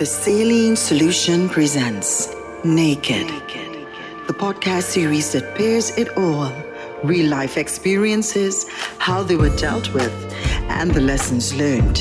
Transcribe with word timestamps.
The 0.00 0.06
Saline 0.06 0.76
Solution 0.76 1.46
presents 1.50 2.34
Naked, 2.64 3.28
the 4.26 4.32
podcast 4.32 4.84
series 4.84 5.30
that 5.32 5.54
pairs 5.54 5.90
it 5.90 6.16
all 6.16 6.50
real 7.04 7.28
life 7.28 7.58
experiences, 7.58 8.66
how 8.96 9.22
they 9.22 9.36
were 9.36 9.54
dealt 9.58 9.92
with, 9.92 10.10
and 10.70 10.90
the 10.90 11.02
lessons 11.02 11.54
learned. 11.54 11.98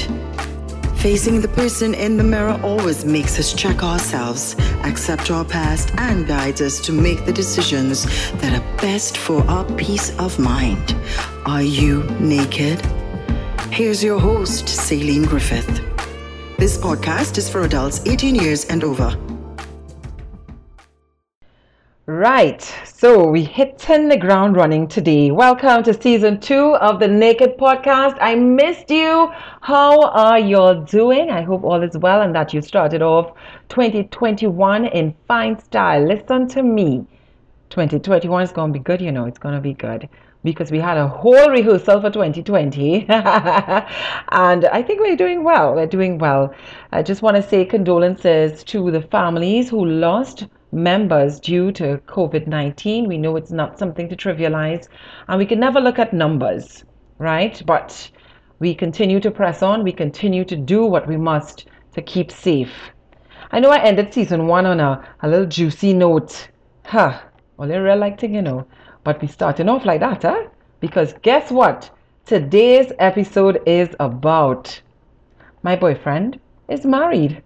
Facing 1.00 1.42
the 1.42 1.50
person 1.50 1.94
in 1.94 2.16
the 2.16 2.24
mirror 2.24 2.58
always 2.64 3.04
makes 3.04 3.38
us 3.38 3.52
check 3.52 3.84
ourselves, 3.84 4.56
accept 4.86 5.30
our 5.30 5.44
past, 5.44 5.92
and 5.98 6.26
guides 6.26 6.62
us 6.62 6.80
to 6.80 6.94
make 6.94 7.26
the 7.26 7.34
decisions 7.34 8.06
that 8.36 8.58
are 8.58 8.78
best 8.78 9.18
for 9.18 9.44
our 9.50 9.66
peace 9.76 10.18
of 10.20 10.40
mind. 10.40 10.96
Are 11.46 11.64
you 11.64 12.04
naked? 12.22 12.80
Here's 13.74 14.02
your 14.02 14.22
host, 14.22 14.70
Celine 14.70 15.26
Griffith. 15.26 15.90
This 16.60 16.78
podcast 16.78 17.38
is 17.38 17.50
for 17.50 17.62
adults 17.62 18.06
18 18.06 18.36
years 18.36 18.66
and 18.66 18.84
over. 18.84 19.16
Right, 22.06 22.62
so 22.84 23.30
we 23.30 23.46
hitting 23.46 24.10
the 24.10 24.18
ground 24.18 24.58
running 24.58 24.86
today. 24.86 25.32
Welcome 25.32 25.84
to 25.84 25.94
season 25.94 26.42
two 26.42 26.76
of 26.76 27.00
the 27.00 27.08
Naked 27.08 27.58
Podcast. 27.58 28.18
I 28.20 28.36
missed 28.36 28.92
you. 28.92 29.32
How 29.62 30.02
are 30.10 30.38
y'all 30.38 30.84
doing? 30.84 31.30
I 31.30 31.44
hope 31.44 31.64
all 31.64 31.82
is 31.82 31.98
well 31.98 32.22
and 32.24 32.36
that 32.36 32.54
you 32.54 32.62
started 32.62 33.02
off 33.02 33.32
2021 33.70 34.88
in 34.88 35.16
fine 35.30 35.58
style. 35.60 36.06
Listen 36.06 36.50
to 36.50 36.62
me. 36.62 37.08
2021 37.70 38.44
is 38.44 38.52
going 38.52 38.74
to 38.74 38.78
be 38.78 38.84
good, 38.84 39.00
you 39.00 39.14
know, 39.14 39.24
it's 39.24 39.40
going 39.40 39.56
to 39.56 39.62
be 39.62 39.76
good 39.76 40.10
because 40.44 40.72
we 40.72 40.80
had 40.80 40.98
a 40.98 41.08
whole 41.08 41.50
rehearsal 41.50 42.00
for 42.00 42.10
2020 42.10 43.06
and 43.10 44.66
I 44.66 44.82
think 44.82 45.02
we're 45.02 45.18
doing 45.18 45.44
well. 45.44 45.76
We're 45.76 45.86
doing 45.86 46.18
well. 46.18 46.54
I 46.92 47.04
just 47.04 47.22
want 47.22 47.36
to 47.36 47.44
say 47.44 47.66
condolences 47.66 48.64
to 48.66 48.90
the 48.92 49.02
families 49.02 49.70
who 49.70 49.86
lost 49.86 50.48
members 50.72 51.40
due 51.40 51.72
to 51.74 51.98
COVID 52.08 52.48
19. 52.48 53.08
We 53.08 53.18
know 53.18 53.36
it's 53.36 53.52
not 53.52 53.80
something 53.80 54.08
to 54.10 54.16
trivialize, 54.16 54.88
and 55.28 55.38
we 55.38 55.46
can 55.46 55.60
never 55.60 55.80
look 55.80 56.00
at 56.00 56.14
numbers, 56.14 56.86
right? 57.18 57.62
But 57.66 58.10
we 58.60 58.76
continue 58.76 59.20
to 59.20 59.32
press 59.32 59.64
on, 59.64 59.84
we 59.84 59.92
continue 59.92 60.46
to 60.46 60.56
do 60.56 60.86
what 60.86 61.08
we 61.08 61.18
must 61.18 61.68
to 61.94 62.02
keep 62.02 62.32
safe. 62.32 62.72
I 63.52 63.60
know 63.60 63.70
I 63.70 63.84
ended 63.84 64.14
season 64.14 64.48
one 64.48 64.66
on 64.66 64.80
a, 64.80 65.04
a 65.22 65.28
little 65.28 65.48
juicy 65.48 65.94
note. 65.94 66.50
Huh. 66.86 67.20
A 67.58 67.68
real 67.68 67.98
like 67.98 68.20
thing, 68.20 68.36
you 68.36 68.42
know. 68.42 68.68
But 69.04 69.22
we're 69.22 69.30
starting 69.30 69.70
off 69.70 69.86
like 69.86 70.02
that, 70.02 70.24
huh? 70.24 70.48
Because 70.80 71.14
guess 71.22 71.52
what? 71.52 71.90
Today's 72.26 72.92
episode 73.00 73.62
is 73.66 73.90
about 74.00 74.82
my 75.64 75.76
boyfriend 75.76 76.40
is 76.68 76.86
married. 76.86 77.42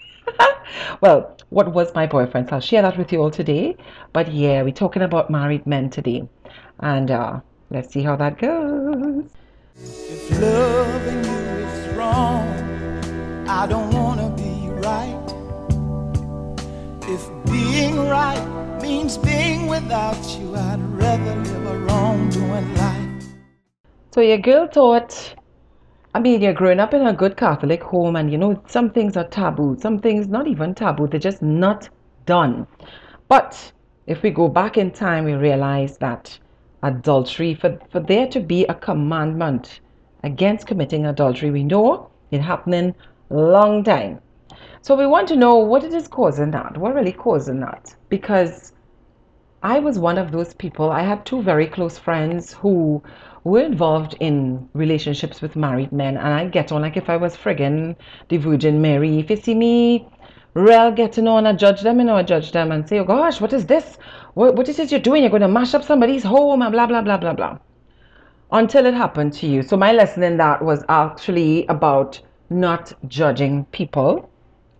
well, 1.00 1.36
what 1.50 1.72
was 1.72 1.94
my 1.94 2.06
boyfriend? 2.06 2.48
So 2.48 2.56
I'll 2.56 2.60
share 2.60 2.82
that 2.82 2.96
with 2.96 3.12
you 3.12 3.20
all 3.20 3.30
today. 3.30 3.76
But 4.12 4.32
yeah, 4.32 4.62
we're 4.62 4.72
talking 4.72 5.02
about 5.02 5.30
married 5.30 5.66
men 5.66 5.90
today. 5.90 6.28
And 6.80 7.10
uh, 7.10 7.40
let's 7.70 7.92
see 7.92 8.02
how 8.02 8.16
that 8.16 8.38
goes. 8.38 9.24
If 9.76 10.40
loving 10.40 11.24
you 11.24 11.66
is 11.66 11.88
wrong, 11.96 12.48
I 13.48 13.66
don't 13.66 13.92
want 13.92 14.20
to 14.20 14.42
be 14.42 14.68
right. 14.80 15.14
If 17.08 17.28
being 17.50 17.96
right 18.08 18.67
means 18.88 19.18
being 19.18 19.66
without 19.66 20.16
you, 20.38 20.56
I'd 20.56 20.80
rather 20.80 21.34
live 21.36 21.66
a 21.66 21.78
wrongdoing 21.80 22.74
life. 22.74 23.24
So 24.12 24.22
your 24.22 24.38
girl 24.38 24.66
thought 24.66 25.34
I 26.14 26.20
mean, 26.20 26.40
you're 26.40 26.54
growing 26.54 26.80
up 26.80 26.94
in 26.94 27.06
a 27.06 27.12
good 27.12 27.36
Catholic 27.36 27.82
home, 27.82 28.16
and 28.16 28.32
you 28.32 28.38
know, 28.38 28.62
some 28.66 28.90
things 28.90 29.16
are 29.18 29.28
taboo, 29.28 29.76
some 29.78 29.98
things 29.98 30.26
not 30.26 30.48
even 30.48 30.74
taboo, 30.74 31.06
they're 31.06 31.20
just 31.20 31.42
not 31.42 31.90
done. 32.24 32.66
But 33.28 33.72
if 34.06 34.22
we 34.22 34.30
go 34.30 34.48
back 34.48 34.78
in 34.78 34.90
time, 34.90 35.24
we 35.26 35.34
realize 35.34 35.98
that 35.98 36.38
adultery, 36.82 37.54
for, 37.54 37.78
for 37.92 38.00
there 38.00 38.26
to 38.28 38.40
be 38.40 38.64
a 38.64 38.74
commandment 38.74 39.80
against 40.24 40.66
committing 40.66 41.04
adultery, 41.04 41.50
we 41.50 41.62
know 41.62 42.08
it 42.30 42.40
happening 42.40 42.94
long 43.28 43.84
time. 43.84 44.18
So 44.80 44.96
we 44.96 45.06
want 45.06 45.28
to 45.28 45.36
know 45.36 45.56
what 45.56 45.84
it 45.84 45.92
is 45.92 46.08
causing 46.08 46.50
that, 46.52 46.78
what 46.78 46.94
really 46.94 47.12
causing 47.12 47.60
that, 47.60 47.94
because 48.08 48.72
I 49.62 49.80
was 49.80 49.98
one 49.98 50.18
of 50.18 50.30
those 50.30 50.54
people. 50.54 50.90
I 50.90 51.02
had 51.02 51.26
two 51.26 51.42
very 51.42 51.66
close 51.66 51.98
friends 51.98 52.52
who 52.52 53.02
were 53.42 53.62
involved 53.62 54.14
in 54.20 54.68
relationships 54.72 55.42
with 55.42 55.56
married 55.56 55.90
men, 55.90 56.16
and 56.16 56.28
I 56.28 56.46
get 56.46 56.70
on 56.70 56.82
like 56.82 56.96
if 56.96 57.10
I 57.10 57.16
was 57.16 57.36
friggin' 57.36 57.96
the 58.28 58.36
Virgin 58.36 58.80
Mary. 58.80 59.18
If 59.18 59.30
you 59.30 59.36
see 59.36 59.56
me 59.56 60.08
real 60.54 60.92
getting 60.92 61.26
on, 61.26 61.44
I 61.44 61.54
judge 61.54 61.80
them, 61.80 61.98
you 61.98 62.04
know, 62.04 62.14
I 62.14 62.22
judge 62.22 62.52
them 62.52 62.70
and 62.70 62.88
say, 62.88 63.00
oh 63.00 63.04
gosh, 63.04 63.40
what 63.40 63.52
is 63.52 63.66
this? 63.66 63.98
What, 64.34 64.54
what 64.54 64.68
is 64.68 64.78
it 64.78 64.92
you're 64.92 65.00
doing? 65.00 65.22
You're 65.22 65.30
going 65.30 65.42
to 65.42 65.48
mash 65.48 65.74
up 65.74 65.82
somebody's 65.82 66.22
home 66.22 66.62
and 66.62 66.70
blah, 66.70 66.86
blah, 66.86 67.02
blah, 67.02 67.16
blah, 67.16 67.32
blah. 67.32 67.58
Until 68.52 68.86
it 68.86 68.94
happened 68.94 69.32
to 69.34 69.48
you. 69.48 69.62
So 69.62 69.76
my 69.76 69.90
lesson 69.90 70.22
in 70.22 70.36
that 70.36 70.64
was 70.64 70.84
actually 70.88 71.66
about 71.66 72.20
not 72.48 72.92
judging 73.08 73.64
people. 73.66 74.30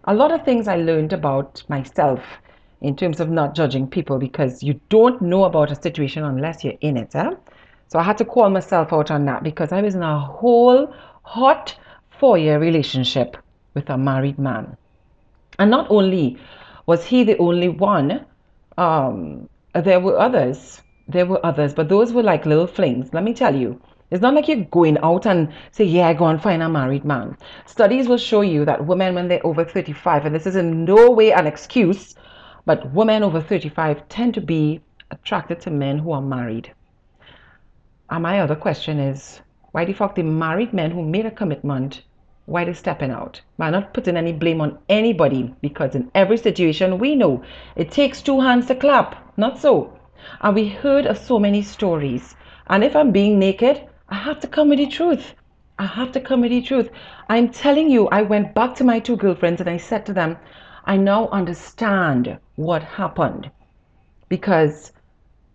A 0.05 0.15
lot 0.15 0.31
of 0.31 0.45
things 0.45 0.69
I 0.69 0.77
learned 0.77 1.13
about 1.13 1.65
myself 1.69 2.21
in 2.81 2.97
terms 2.97 3.21
of 3.21 3.29
not 3.29 3.55
judging 3.55 3.87
people 3.89 4.19
because 4.19 4.63
you 4.63 4.81
don't 4.89 5.21
know 5.21 5.45
about 5.45 5.71
a 5.71 5.83
situation 5.83 6.25
unless 6.25 6.65
you're 6.65 6.75
in 6.81 6.97
it. 6.97 7.11
Huh? 7.13 7.35
So 7.89 7.99
I 7.99 8.03
had 8.03 8.19
to 8.19 8.25
call 8.25 8.51
myself 8.51 8.93
out 8.93 9.11
on 9.11 9.25
that 9.27 9.43
because 9.43 9.73
I 9.73 9.81
was 9.81 9.95
in 9.95 10.03
a 10.03 10.21
whole 10.21 10.93
hot 11.23 11.77
four 12.19 12.39
year 12.39 12.59
relationship 12.59 13.37
with 13.75 13.89
a 13.91 13.99
married 13.99 14.39
man. 14.39 14.77
And 15.59 15.71
not 15.71 15.91
only 15.91 16.39
was 16.87 17.05
he 17.05 17.25
the 17.25 17.39
only 17.39 17.69
one, 17.69 18.25
um, 18.77 19.49
there 19.75 20.01
were 20.01 20.19
others. 20.19 20.83
There 21.09 21.27
were 21.27 21.45
others, 21.45 21.75
but 21.75 21.89
those 21.89 22.13
were 22.13 22.23
like 22.23 22.47
little 22.47 22.67
flings. 22.67 23.13
Let 23.13 23.25
me 23.25 23.35
tell 23.35 23.55
you, 23.55 23.81
it's 24.11 24.23
not 24.23 24.35
like 24.35 24.49
you're 24.49 24.65
going 24.65 24.99
out 24.99 25.27
and 25.27 25.53
say, 25.71 25.85
Yeah, 25.85 26.13
go 26.15 26.27
and 26.27 26.43
find 26.43 26.63
a 26.63 26.69
married 26.69 27.05
man. 27.05 27.37
Studies 27.67 28.09
will 28.09 28.19
show 28.19 28.41
you 28.41 28.65
that 28.65 28.87
women, 28.87 29.15
when 29.15 29.29
they're 29.29 29.45
over 29.47 29.65
35, 29.65 30.27
and 30.27 30.35
this 30.35 30.47
is 30.47 30.57
in 30.57 30.85
no 30.85 31.11
way 31.11 31.33
an 31.33 31.47
excuse, 31.47 32.15
but 32.69 32.93
women 32.93 33.23
over 33.23 33.41
35 33.41 34.07
tend 34.11 34.35
to 34.35 34.43
be 34.43 34.79
attracted 35.11 35.59
to 35.59 35.71
men 35.71 36.01
who 36.01 36.13
are 36.13 36.21
married. 36.21 36.71
And 38.11 38.23
my 38.23 38.41
other 38.41 38.57
question 38.57 38.99
is 39.01 39.41
why 39.73 39.87
the 39.87 39.95
fuck 39.95 40.15
the 40.15 40.23
married 40.23 40.75
men 40.75 40.91
who 40.91 41.03
made 41.03 41.25
a 41.25 41.31
commitment, 41.31 42.03
why 42.45 42.65
they 42.65 42.75
stepping 42.75 43.11
out? 43.11 43.41
I'm 43.59 43.73
not 43.73 43.95
putting 43.95 44.19
any 44.19 44.35
blame 44.35 44.61
on 44.61 44.77
anybody 44.91 45.55
because 45.63 45.95
in 45.95 46.11
every 46.15 46.37
situation 46.37 46.99
we 46.99 47.15
know 47.15 47.43
it 47.75 47.91
takes 47.91 48.21
two 48.21 48.39
hands 48.39 48.67
to 48.67 48.75
clap, 48.75 49.17
not 49.39 49.59
so. 49.59 49.99
And 50.43 50.55
we 50.55 50.69
heard 50.69 51.07
of 51.07 51.17
so 51.17 51.39
many 51.39 51.63
stories. 51.63 52.37
And 52.67 52.85
if 52.85 52.95
I'm 52.95 53.13
being 53.13 53.39
naked, 53.39 53.81
I 54.11 54.17
have 54.17 54.41
to 54.41 54.47
come 54.47 54.69
with 54.69 54.79
the 54.79 54.89
truth. 54.89 55.35
I 55.79 55.87
have 55.87 56.13
to 56.13 56.21
come 56.21 56.43
with 56.43 56.51
the 56.51 56.61
truth. 56.61 56.91
I'm 57.31 57.49
telling 57.49 57.89
you, 57.89 58.09
I 58.09 58.21
went 58.21 58.53
back 58.53 58.75
to 58.75 58.85
my 58.85 58.99
two 58.99 59.17
girlfriends 59.17 59.63
and 59.63 59.71
I 59.71 59.79
said 59.79 60.05
to 60.05 60.13
them, 60.13 60.37
I 60.89 60.97
now 60.97 61.29
understand 61.29 62.39
what 62.57 62.83
happened. 62.83 63.51
Because 64.31 64.93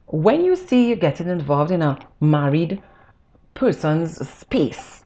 when 0.06 0.46
you 0.46 0.56
see 0.56 0.88
you're 0.88 0.96
getting 0.96 1.28
involved 1.28 1.72
in 1.72 1.82
a 1.82 1.98
married 2.22 2.82
person's 3.56 4.26
space, 4.30 5.04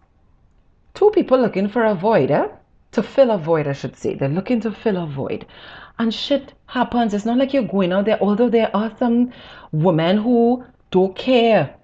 two 0.94 1.10
people 1.12 1.40
looking 1.40 1.70
for 1.70 1.86
a 1.86 1.96
void, 1.96 2.30
eh? 2.30 2.50
to 2.92 3.02
fill 3.04 3.32
a 3.32 3.38
void, 3.38 3.68
I 3.68 3.74
should 3.74 3.96
say. 3.96 4.16
They're 4.16 4.28
looking 4.28 4.60
to 4.62 4.72
fill 4.72 4.98
a 4.98 5.06
void. 5.06 5.46
And 5.98 6.14
shit 6.14 6.54
happens. 6.66 7.14
It's 7.14 7.26
not 7.26 7.38
like 7.38 7.54
you're 7.54 7.64
going 7.64 7.94
out 7.94 8.06
there, 8.06 8.22
although 8.22 8.50
there 8.50 8.76
are 8.76 8.94
some 8.98 9.32
women 9.72 10.18
who 10.18 10.66
don't 10.92 11.16
care. 11.16 11.76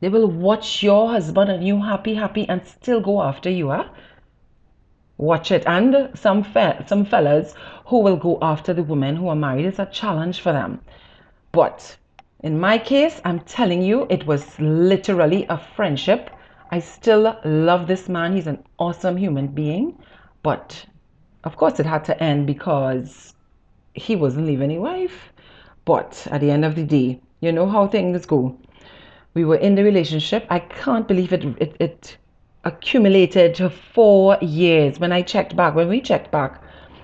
They 0.00 0.08
will 0.08 0.28
watch 0.28 0.82
your 0.82 1.08
husband 1.08 1.50
and 1.50 1.64
you 1.66 1.80
happy, 1.80 2.14
happy, 2.14 2.48
and 2.48 2.66
still 2.66 3.00
go 3.00 3.22
after 3.22 3.48
you, 3.48 3.70
huh? 3.70 3.84
Watch 5.16 5.52
it. 5.52 5.62
And 5.66 6.10
some 6.14 6.42
fe- 6.42 6.82
some 6.86 7.04
fellas 7.04 7.54
who 7.86 8.00
will 8.00 8.16
go 8.16 8.38
after 8.42 8.72
the 8.74 8.82
women 8.82 9.16
who 9.16 9.28
are 9.28 9.36
married. 9.36 9.66
is 9.66 9.78
a 9.78 9.86
challenge 9.86 10.40
for 10.40 10.52
them. 10.52 10.80
But 11.52 11.96
in 12.42 12.58
my 12.58 12.78
case, 12.78 13.20
I'm 13.24 13.40
telling 13.40 13.82
you, 13.82 14.06
it 14.10 14.26
was 14.26 14.58
literally 14.58 15.46
a 15.48 15.56
friendship. 15.56 16.30
I 16.70 16.80
still 16.80 17.38
love 17.44 17.86
this 17.86 18.08
man. 18.08 18.34
He's 18.34 18.48
an 18.48 18.64
awesome 18.78 19.16
human 19.16 19.46
being. 19.46 19.96
But 20.42 20.84
of 21.44 21.56
course, 21.56 21.78
it 21.78 21.86
had 21.86 22.04
to 22.06 22.22
end 22.22 22.46
because 22.46 23.34
he 23.94 24.16
wasn't 24.16 24.46
leaving 24.46 24.70
his 24.70 24.80
wife. 24.80 25.32
But 25.84 26.26
at 26.30 26.40
the 26.40 26.50
end 26.50 26.64
of 26.64 26.74
the 26.74 26.84
day, 26.84 27.20
you 27.40 27.52
know 27.52 27.68
how 27.68 27.86
things 27.86 28.26
go. 28.26 28.58
We 29.34 29.44
were 29.44 29.56
in 29.56 29.74
the 29.74 29.84
relationship. 29.84 30.46
I 30.50 30.58
can't 30.58 31.06
believe 31.06 31.32
it, 31.32 31.44
it, 31.60 31.76
it 31.78 32.16
accumulated 32.64 33.54
to 33.54 33.70
four 33.70 34.36
years. 34.40 34.98
When 34.98 35.12
I 35.12 35.22
checked 35.22 35.54
back, 35.54 35.74
when 35.74 35.88
we 35.88 36.00
checked 36.00 36.30
back, 36.30 36.62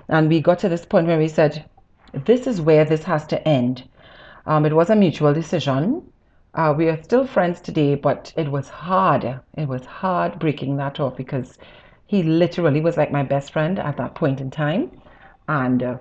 and 0.08 0.28
we 0.28 0.40
got 0.40 0.58
to 0.60 0.68
this 0.68 0.84
point 0.84 1.06
where 1.06 1.18
we 1.18 1.28
said, 1.28 1.64
this 2.26 2.46
is 2.46 2.60
where 2.60 2.84
this 2.84 3.04
has 3.04 3.26
to 3.28 3.48
end. 3.48 3.88
Um, 4.46 4.66
it 4.66 4.72
was 4.72 4.90
a 4.90 4.96
mutual 4.96 5.32
decision. 5.32 6.02
Uh, 6.54 6.74
we 6.76 6.88
are 6.88 7.00
still 7.02 7.26
friends 7.26 7.60
today, 7.60 7.94
but 7.94 8.32
it 8.36 8.50
was 8.50 8.68
hard. 8.68 9.40
It 9.56 9.68
was 9.68 9.84
hard 9.86 10.38
breaking 10.40 10.76
that 10.78 10.98
off 10.98 11.16
because 11.16 11.58
He 12.10 12.24
literally 12.24 12.80
was 12.80 12.96
like 12.96 13.12
my 13.12 13.22
best 13.22 13.52
friend 13.52 13.78
at 13.78 13.96
that 13.98 14.16
point 14.16 14.40
in 14.40 14.50
time. 14.50 14.90
And 15.46 15.80
uh, 15.80 15.98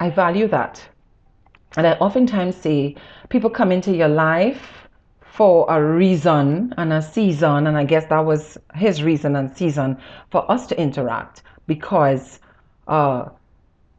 I 0.00 0.08
value 0.08 0.48
that. 0.48 0.82
And 1.76 1.86
I 1.86 1.92
oftentimes 1.94 2.56
say 2.56 2.96
people 3.28 3.50
come 3.50 3.72
into 3.72 3.94
your 3.94 4.08
life 4.08 4.85
for 5.36 5.66
a 5.68 5.82
reason 5.82 6.72
and 6.78 6.92
a 6.94 7.02
season. 7.02 7.66
And 7.66 7.76
I 7.76 7.84
guess 7.84 8.06
that 8.06 8.24
was 8.24 8.56
his 8.74 9.02
reason 9.02 9.36
and 9.36 9.54
season 9.54 9.98
for 10.30 10.50
us 10.50 10.66
to 10.68 10.80
interact 10.80 11.42
because 11.66 12.40
uh, 12.88 13.28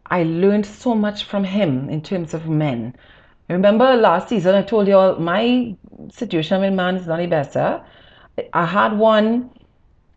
I 0.07 0.23
learned 0.23 0.65
so 0.65 0.95
much 0.95 1.25
from 1.25 1.43
him 1.43 1.89
in 1.89 2.01
terms 2.01 2.33
of 2.33 2.47
men. 2.47 2.95
Remember 3.49 3.95
last 3.95 4.29
season, 4.29 4.55
I 4.55 4.63
told 4.63 4.87
you 4.87 4.97
all 4.97 5.15
my 5.19 5.75
situation 6.11 6.59
with 6.61 6.73
man 6.73 6.95
is 6.95 7.05
not 7.05 7.19
the 7.19 7.27
better. 7.27 7.83
I 8.53 8.65
had 8.65 8.97
one 8.97 9.51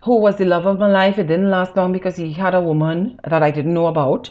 who 0.02 0.16
was 0.16 0.36
the 0.36 0.46
love 0.46 0.64
of 0.64 0.78
my 0.78 0.88
life. 0.88 1.18
It 1.18 1.26
didn't 1.26 1.50
last 1.50 1.76
long 1.76 1.92
because 1.92 2.16
he 2.16 2.32
had 2.32 2.54
a 2.54 2.60
woman 2.60 3.20
that 3.28 3.42
I 3.42 3.50
didn't 3.50 3.74
know 3.74 3.86
about. 3.86 4.30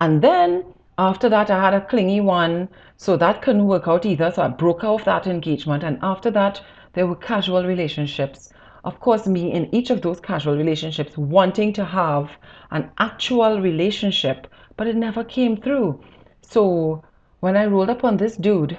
And 0.00 0.22
then 0.22 0.64
after 1.00 1.30
that, 1.30 1.50
I 1.50 1.58
had 1.58 1.72
a 1.72 1.80
clingy 1.80 2.20
one. 2.20 2.68
So 2.98 3.16
that 3.16 3.40
couldn't 3.40 3.66
work 3.66 3.88
out 3.88 4.04
either. 4.04 4.30
So 4.30 4.42
I 4.42 4.48
broke 4.48 4.84
off 4.84 5.06
that 5.06 5.26
engagement. 5.26 5.82
And 5.82 5.98
after 6.02 6.30
that, 6.32 6.60
there 6.92 7.06
were 7.06 7.16
casual 7.16 7.64
relationships. 7.64 8.52
Of 8.84 9.00
course, 9.00 9.26
me 9.26 9.50
in 9.50 9.74
each 9.74 9.88
of 9.88 10.02
those 10.02 10.20
casual 10.20 10.56
relationships 10.56 11.16
wanting 11.16 11.72
to 11.74 11.84
have 11.84 12.30
an 12.70 12.90
actual 12.98 13.60
relationship, 13.60 14.46
but 14.76 14.86
it 14.86 14.96
never 14.96 15.24
came 15.24 15.56
through. 15.56 16.02
So 16.42 17.02
when 17.40 17.56
I 17.56 17.64
rolled 17.64 17.90
up 17.90 18.04
on 18.04 18.18
this 18.18 18.36
dude, 18.36 18.76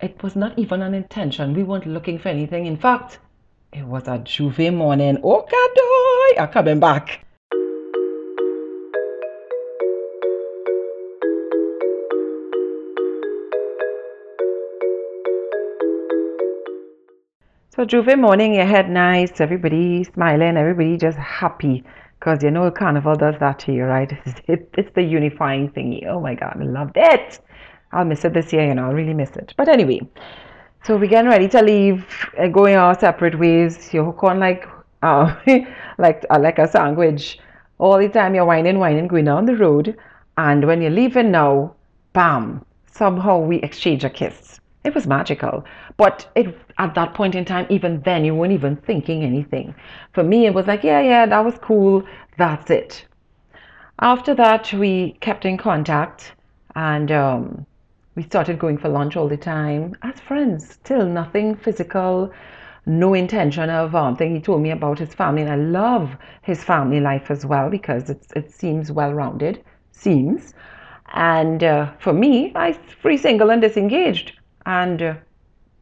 it 0.00 0.20
was 0.22 0.34
not 0.34 0.58
even 0.58 0.82
an 0.82 0.94
intention. 0.94 1.54
We 1.54 1.62
weren't 1.62 1.86
looking 1.86 2.18
for 2.18 2.30
anything. 2.30 2.66
In 2.66 2.76
fact, 2.76 3.20
it 3.72 3.84
was 3.84 4.08
a 4.08 4.18
J'ouvert 4.18 4.74
morning. 4.74 5.18
Oh, 5.22 5.46
Kadoy! 5.52 6.42
I'm 6.42 6.52
coming 6.52 6.80
back. 6.80 7.25
So 17.76 17.84
J'ouvert 17.84 18.18
morning, 18.18 18.54
your 18.54 18.64
head 18.64 18.88
nice, 18.88 19.38
everybody 19.38 20.02
smiling, 20.02 20.56
everybody 20.56 20.96
just 20.96 21.18
happy. 21.18 21.84
Because 22.18 22.42
you 22.42 22.50
know 22.50 22.70
Carnival 22.70 23.16
does 23.16 23.34
that 23.38 23.58
to 23.58 23.72
you, 23.74 23.84
right? 23.84 24.10
It's, 24.48 24.90
the 24.94 25.02
unifying 25.02 25.68
thingy. 25.72 26.06
Oh 26.06 26.18
my 26.18 26.34
God, 26.34 26.56
I 26.58 26.64
loved 26.64 26.96
it. 26.96 27.38
I'll 27.92 28.06
miss 28.06 28.24
it 28.24 28.32
this 28.32 28.50
year, 28.54 28.66
you 28.66 28.74
know, 28.74 28.86
I'll 28.86 28.94
really 28.94 29.12
miss 29.12 29.36
it. 29.36 29.52
But 29.58 29.68
anyway, 29.68 30.00
so 30.84 30.96
we're 30.96 31.10
getting 31.10 31.28
ready 31.28 31.48
to 31.48 31.60
leave, 31.60 32.06
uh, 32.38 32.46
going 32.46 32.76
our 32.76 32.98
separate 32.98 33.38
ways. 33.38 33.92
You 33.92 34.06
hook 34.06 34.24
on 34.24 34.40
like, 34.40 34.66
uh, 35.02 35.36
like, 35.98 36.24
uh, 36.30 36.38
like 36.40 36.58
a 36.58 36.68
sandwich. 36.68 37.38
All 37.76 37.98
the 37.98 38.08
time 38.08 38.34
you're 38.34 38.46
whining, 38.46 38.78
whining, 38.78 39.06
going 39.06 39.26
down 39.26 39.44
the 39.44 39.54
road. 39.54 39.94
And 40.38 40.66
when 40.66 40.80
you're 40.80 40.98
leaving 41.02 41.30
now, 41.30 41.74
bam, 42.14 42.64
somehow 42.90 43.40
we 43.40 43.56
exchange 43.58 44.02
a 44.02 44.08
kiss. 44.08 44.60
It 44.84 44.94
was 44.94 45.06
magical. 45.06 45.62
But 45.98 46.26
it, 46.36 46.56
at 46.78 46.94
that 46.94 47.14
point 47.14 47.34
in 47.34 47.44
time, 47.44 47.66
even 47.70 48.00
then, 48.02 48.24
you 48.24 48.34
weren't 48.34 48.52
even 48.52 48.76
thinking 48.76 49.22
anything. 49.22 49.74
For 50.12 50.22
me, 50.22 50.46
it 50.46 50.54
was 50.54 50.66
like, 50.66 50.84
yeah, 50.84 51.00
yeah, 51.00 51.26
that 51.26 51.44
was 51.44 51.58
cool. 51.58 52.04
That's 52.36 52.70
it. 52.70 53.06
After 54.00 54.34
that, 54.34 54.72
we 54.74 55.16
kept 55.20 55.46
in 55.46 55.56
contact 55.56 56.34
and 56.74 57.10
um, 57.10 57.66
we 58.14 58.22
started 58.22 58.58
going 58.58 58.76
for 58.76 58.88
lunch 58.88 59.16
all 59.16 59.28
the 59.28 59.36
time 59.36 59.96
as 60.02 60.20
friends, 60.20 60.68
still 60.68 61.06
nothing 61.06 61.54
physical, 61.56 62.30
no 62.84 63.14
intention 63.14 63.70
of 63.70 63.94
um, 63.94 64.16
thing. 64.16 64.34
He 64.34 64.40
told 64.40 64.60
me 64.62 64.70
about 64.70 64.98
his 64.98 65.14
family, 65.14 65.42
and 65.42 65.50
I 65.50 65.56
love 65.56 66.16
his 66.42 66.62
family 66.62 67.00
life 67.00 67.30
as 67.30 67.46
well 67.46 67.70
because 67.70 68.10
it's, 68.10 68.32
it 68.32 68.50
seems 68.52 68.92
well 68.92 69.12
rounded, 69.12 69.64
seems. 69.92 70.54
And 71.14 71.64
uh, 71.64 71.92
for 71.98 72.12
me, 72.12 72.52
I 72.54 72.72
free 72.72 73.16
single 73.16 73.50
and 73.50 73.62
disengaged, 73.62 74.32
and 74.66 75.02
uh, 75.02 75.14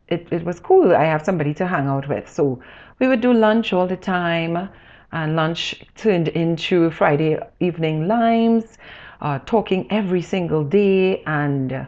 it, 0.09 0.29
it 0.31 0.45
was 0.45 0.61
cool. 0.61 0.95
I 0.95 1.05
have 1.05 1.25
somebody 1.25 1.55
to 1.55 1.67
hang 1.67 1.87
out 1.87 2.09
with. 2.09 2.31
So 2.31 2.61
we 2.99 3.09
would 3.09 3.21
do 3.21 3.33
lunch 3.33 3.73
all 3.73 3.87
the 3.87 3.97
time, 3.97 4.69
and 5.12 5.37
lunch 5.37 5.83
turned 5.97 6.29
into 6.29 6.91
Friday 6.91 7.39
evening 7.61 8.06
limes, 8.09 8.79
uh, 9.21 9.39
talking 9.47 9.87
every 9.91 10.23
single 10.23 10.65
day, 10.65 11.23
and 11.25 11.73
uh, 11.73 11.85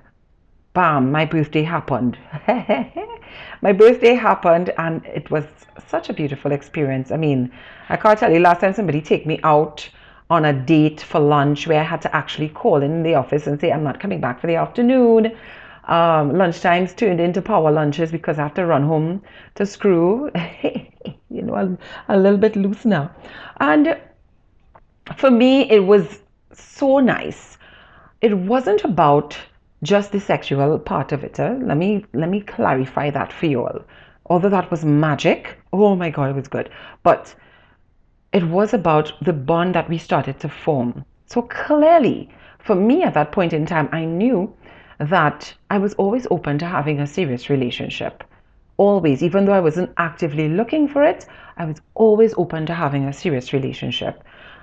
bam, 0.76 1.10
my 1.10 1.24
birthday 1.24 1.62
happened. 1.62 2.18
my 3.62 3.72
birthday 3.72 4.14
happened 4.14 4.72
and 4.76 5.04
it 5.06 5.30
was 5.30 5.44
such 5.88 6.10
a 6.10 6.12
beautiful 6.12 6.52
experience. 6.52 7.10
I 7.10 7.16
mean, 7.16 7.50
I 7.88 7.96
can't 7.96 8.18
tell 8.18 8.30
you 8.32 8.40
last 8.40 8.60
time 8.60 8.74
somebody 8.74 9.00
take 9.00 9.26
me 9.26 9.40
out 9.42 9.88
on 10.28 10.44
a 10.44 10.52
date 10.52 11.00
for 11.00 11.18
lunch 11.18 11.66
where 11.66 11.80
I 11.80 11.84
had 11.84 12.02
to 12.02 12.14
actually 12.14 12.50
call 12.50 12.82
in 12.82 13.02
the 13.02 13.14
office 13.14 13.46
and 13.46 13.58
say, 13.60 13.72
I'm 13.72 13.84
not 13.84 14.00
coming 14.00 14.20
back 14.20 14.40
for 14.40 14.48
the 14.48 14.56
afternoon. 14.56 15.36
Um, 15.86 16.32
lunchtimes 16.32 16.96
turned 16.96 17.20
into 17.20 17.40
power 17.40 17.70
lunches 17.70 18.10
because 18.10 18.38
I 18.38 18.42
have 18.42 18.54
to 18.54 18.66
run 18.66 18.82
home 18.82 19.22
to 19.54 19.64
screw. 19.64 20.30
you 21.30 21.42
know, 21.42 21.54
I'm 21.54 21.78
a 22.08 22.16
little 22.18 22.38
bit 22.38 22.56
loose 22.56 22.84
now. 22.84 23.14
And 23.60 23.96
for 25.16 25.30
me, 25.30 25.70
it 25.70 25.80
was 25.80 26.20
so 26.52 26.98
nice. 26.98 27.56
It 28.20 28.36
wasn't 28.36 28.82
about 28.82 29.38
just 29.82 30.10
the 30.10 30.20
sexual 30.20 30.78
part 30.78 31.12
of 31.12 31.22
it. 31.22 31.38
Eh? 31.38 31.56
Let 31.62 31.76
me 31.76 32.04
let 32.12 32.30
me 32.30 32.40
clarify 32.40 33.10
that 33.10 33.32
for 33.32 33.46
you 33.46 33.62
all. 33.62 33.80
Although 34.26 34.48
that 34.48 34.70
was 34.70 34.84
magic, 34.84 35.56
oh 35.72 35.94
my 35.94 36.10
god, 36.10 36.30
it 36.30 36.36
was 36.36 36.48
good. 36.48 36.70
But 37.04 37.34
it 38.32 38.42
was 38.42 38.74
about 38.74 39.12
the 39.22 39.32
bond 39.32 39.74
that 39.74 39.88
we 39.88 39.98
started 39.98 40.40
to 40.40 40.48
form. 40.48 41.04
So 41.26 41.42
clearly, 41.42 42.28
for 42.58 42.74
me 42.74 43.02
at 43.02 43.14
that 43.14 43.30
point 43.32 43.52
in 43.52 43.66
time, 43.66 43.88
I 43.92 44.04
knew 44.04 44.52
that 44.98 45.52
I 45.70 45.78
was 45.78 45.94
always 45.94 46.26
open 46.30 46.58
to 46.58 46.66
having 46.66 47.00
a 47.00 47.06
serious 47.06 47.50
relationship. 47.50 48.24
Always, 48.76 49.22
even 49.22 49.44
though 49.44 49.52
I 49.52 49.60
wasn't 49.60 49.92
actively 49.96 50.48
looking 50.48 50.88
for 50.88 51.02
it, 51.02 51.26
I 51.56 51.64
was 51.64 51.80
always 51.94 52.34
open 52.36 52.66
to 52.66 52.74
having 52.74 53.04
a 53.04 53.12
serious 53.12 53.52
relationship. 53.52 54.22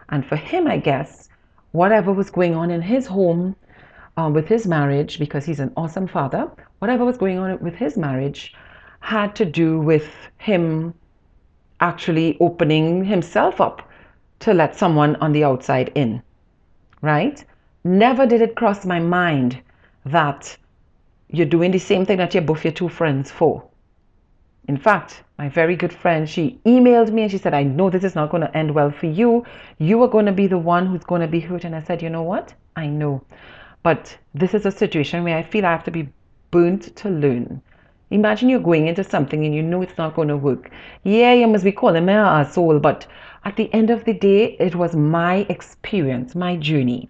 And 0.10 0.26
for 0.26 0.36
him, 0.36 0.68
I 0.68 0.78
guess, 0.78 1.30
whatever 1.72 2.12
was 2.12 2.30
going 2.30 2.56
on 2.56 2.70
in 2.72 2.82
his 2.82 3.08
home, 3.08 3.56
um, 4.18 4.34
with 4.34 4.48
his 4.48 4.68
marriage, 4.68 5.18
because 5.18 5.46
he's 5.46 5.60
an 5.60 5.74
awesome 5.76 6.08
father, 6.08 6.50
whatever 6.80 7.06
was 7.06 7.18
going 7.18 7.40
on 7.40 7.60
with 7.60 7.76
his 7.76 7.98
marriage 7.98 8.54
had 9.00 9.36
to 9.36 9.46
do 9.46 9.80
with 9.80 10.10
him 10.38 10.94
actually 11.80 12.38
opening 12.40 13.04
himself 13.04 13.60
up 13.60 13.90
to 14.40 14.54
let 14.54 14.76
someone 14.76 15.16
on 15.18 15.32
the 15.32 15.44
outside 15.44 15.92
in. 15.96 16.22
Right? 17.02 17.44
Never 17.84 18.26
did 18.26 18.42
it 18.42 18.56
cross 18.56 18.86
my 18.86 19.00
mind 19.00 19.62
that 20.06 20.58
you're 21.30 21.46
doing 21.46 21.72
the 21.72 21.80
same 21.80 22.06
thing 22.06 22.18
that 22.18 22.34
you're 22.34 22.44
both 22.44 22.64
your 22.64 22.74
two 22.74 22.90
friends 22.90 23.32
for. 23.32 23.64
In 24.68 24.78
fact, 24.78 25.24
my 25.38 25.50
very 25.50 25.76
good 25.76 25.92
friend, 25.92 26.30
she 26.30 26.60
emailed 26.66 27.12
me 27.12 27.24
and 27.24 27.32
she 27.32 27.38
said, 27.38 27.54
I 27.54 27.64
know 27.64 27.90
this 27.90 28.04
is 28.04 28.16
not 28.16 28.30
going 28.30 28.42
to 28.42 28.58
end 28.58 28.74
well 28.74 28.92
for 28.92 29.08
you. 29.08 29.46
You 29.78 30.02
are 30.04 30.08
going 30.08 30.26
to 30.26 30.32
be 30.32 30.48
the 30.48 30.58
one 30.58 30.86
who's 30.86 31.04
going 31.04 31.22
to 31.22 31.28
be 31.28 31.42
hurt. 31.42 31.66
And 31.66 31.76
I 31.76 31.82
said, 31.82 32.02
You 32.02 32.10
know 32.10 32.24
what? 32.24 32.54
I 32.76 32.88
know. 32.88 33.24
But 33.84 34.18
this 34.34 34.54
is 34.54 34.66
a 34.66 34.72
situation 34.72 35.24
where 35.24 35.38
I 35.38 35.44
feel 35.44 35.66
I 35.66 35.72
have 35.72 35.84
to 35.84 35.92
be 35.92 36.08
burnt 36.52 36.96
to 36.96 37.10
learn. 37.10 37.62
Imagine 38.12 38.48
you're 38.48 38.60
going 38.60 38.88
into 38.88 39.04
something 39.04 39.44
and 39.44 39.54
you 39.54 39.64
know 39.64 39.82
it's 39.82 39.98
not 39.98 40.16
going 40.16 40.30
to 40.30 40.38
work. 40.38 40.70
Yeah, 41.04 41.34
you 41.34 41.48
must 41.48 41.66
be 41.66 41.72
calling 41.72 42.06
me 42.06 42.14
a 42.14 42.48
soul, 42.50 42.80
but 42.80 43.08
at 43.44 43.58
the 43.58 43.74
end 43.74 43.90
of 43.90 44.06
the 44.06 44.14
day, 44.14 44.56
it 44.60 44.76
was 44.76 44.96
my 44.96 45.46
experience, 45.50 46.36
my 46.36 46.56
journey. 46.56 47.10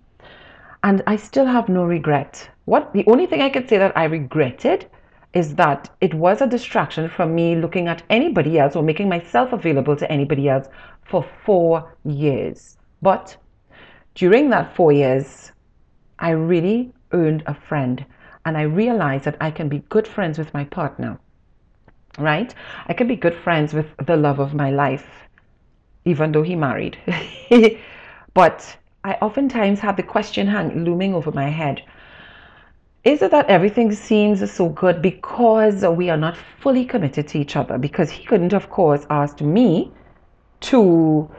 And 0.84 1.02
I 1.08 1.16
still 1.16 1.46
have 1.46 1.70
no 1.70 1.86
regret. 1.86 2.50
What 2.66 2.92
the 2.94 3.06
only 3.08 3.25
thing 3.25 3.42
I 3.42 3.50
could 3.50 3.70
say 3.70 3.78
that 3.78 3.98
I 3.98 4.04
regretted 4.04 4.86
is 5.34 5.56
that 5.56 5.90
it 6.02 6.13
was 6.13 6.42
a 6.42 6.48
distraction 6.48 7.10
from 7.10 7.34
me 7.34 7.56
looking 7.56 7.88
at 7.88 8.04
anybody 8.10 8.60
else 8.60 8.75
or 8.75 8.84
making 8.84 9.10
myself 9.10 9.54
available 9.54 9.96
to 9.96 10.12
anybody 10.12 10.50
else 10.50 10.68
for 11.06 11.25
four 11.46 11.96
years. 12.04 12.78
But 13.02 13.36
during 14.16 14.50
that 14.50 14.75
four 14.75 14.92
years, 14.92 15.52
I 16.20 16.32
really 16.32 16.94
earned 17.13 17.44
a 17.48 17.56
friend 17.56 18.06
and 18.46 18.58
I 18.58 18.63
realized 18.63 19.24
that 19.24 19.38
I 19.40 19.52
can 19.52 19.70
be 19.70 19.80
good 19.90 20.08
friends 20.08 20.38
with 20.38 20.54
my 20.54 20.66
partner, 20.66 21.18
right? 22.20 22.54
I 22.88 22.94
can 22.94 23.08
be 23.08 23.16
good 23.16 23.36
friends 23.36 23.74
with 23.74 23.88
the 24.06 24.18
love 24.18 24.40
of 24.40 24.54
my 24.54 24.70
life, 24.70 25.08
even 26.06 26.34
though 26.34 26.44
he 26.44 26.56
married. 26.56 26.98
but 28.34 28.78
I 29.04 29.14
oftentimes 29.22 29.80
have 29.82 29.98
the 29.98 30.04
question 30.04 30.48
hang, 30.48 30.84
looming 30.86 31.14
over 31.14 31.32
my 31.32 31.50
head 31.50 31.82
is 33.04 33.22
it 33.22 33.32
that 33.32 33.48
everything 33.48 33.92
seems 33.92 34.50
so 34.50 34.70
good 34.70 35.02
because 35.02 35.84
we 35.84 36.10
are 36.10 36.16
not 36.16 36.38
fully 36.62 36.86
committed 36.86 37.28
to 37.28 37.38
each 37.38 37.58
other? 37.58 37.78
Because 37.78 38.10
he 38.10 38.24
couldn't, 38.24 38.54
of 38.54 38.70
course, 38.70 39.06
ask 39.10 39.42
me 39.42 39.92
to 40.62 41.30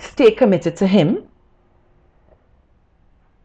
stay 0.00 0.32
committed 0.32 0.74
to 0.74 0.88
him 0.88 1.28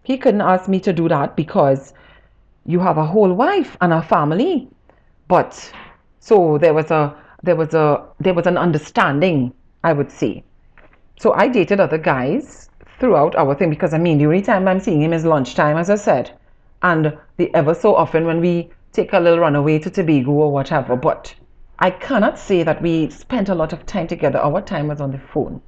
he 0.04 0.18
couldn't 0.18 0.42
ask 0.42 0.68
me 0.68 0.80
to 0.82 0.94
do 0.94 1.08
that 1.08 1.36
because 1.36 1.94
you 2.66 2.80
have 2.80 2.98
a 2.98 3.06
whole 3.06 3.34
wife 3.34 3.78
and 3.82 3.94
a 3.94 4.02
family. 4.02 4.68
But 5.28 5.72
so 6.20 6.58
there 6.58 6.74
was 6.74 6.92
a 6.92 7.16
there 7.42 7.56
was 7.56 7.74
a 7.74 8.06
there 8.20 8.34
was 8.34 8.46
an 8.46 8.58
understanding, 8.58 9.54
I 9.84 9.94
would 9.94 10.12
say. 10.12 10.44
So 11.20 11.34
I 11.34 11.48
dated 11.48 11.80
other 11.80 11.98
guys 11.98 12.70
throughout 13.00 13.36
our 13.36 13.56
thing 13.56 13.70
because 13.70 13.94
I 13.94 13.98
mean, 13.98 14.18
the 14.18 14.26
only 14.26 14.42
time 14.42 14.68
I'm 14.68 14.80
seeing 14.80 15.02
him 15.02 15.14
is 15.14 15.26
lunchtime, 15.26 15.78
as 15.78 15.90
I 15.90 15.96
said, 15.96 16.32
and 16.82 17.18
the 17.38 17.54
ever 17.56 17.74
so 17.74 17.96
often 17.96 18.26
when 18.26 18.40
we 18.42 18.70
take 18.92 19.14
a 19.14 19.20
little 19.20 19.40
runaway 19.40 19.80
to 19.80 19.90
Tobago 19.90 20.32
or 20.32 20.52
whatever. 20.52 20.96
But 20.96 21.34
I 21.80 21.90
cannot 21.90 22.38
say 22.38 22.64
that 22.64 22.82
we 22.82 23.10
spent 23.10 23.50
a 23.50 23.56
lot 23.56 23.74
of 23.74 23.86
time 23.86 24.08
together. 24.08 24.40
Our 24.40 24.62
time 24.62 24.88
was 24.88 25.02
on 25.02 25.12
the 25.12 25.18
phone. 25.18 25.62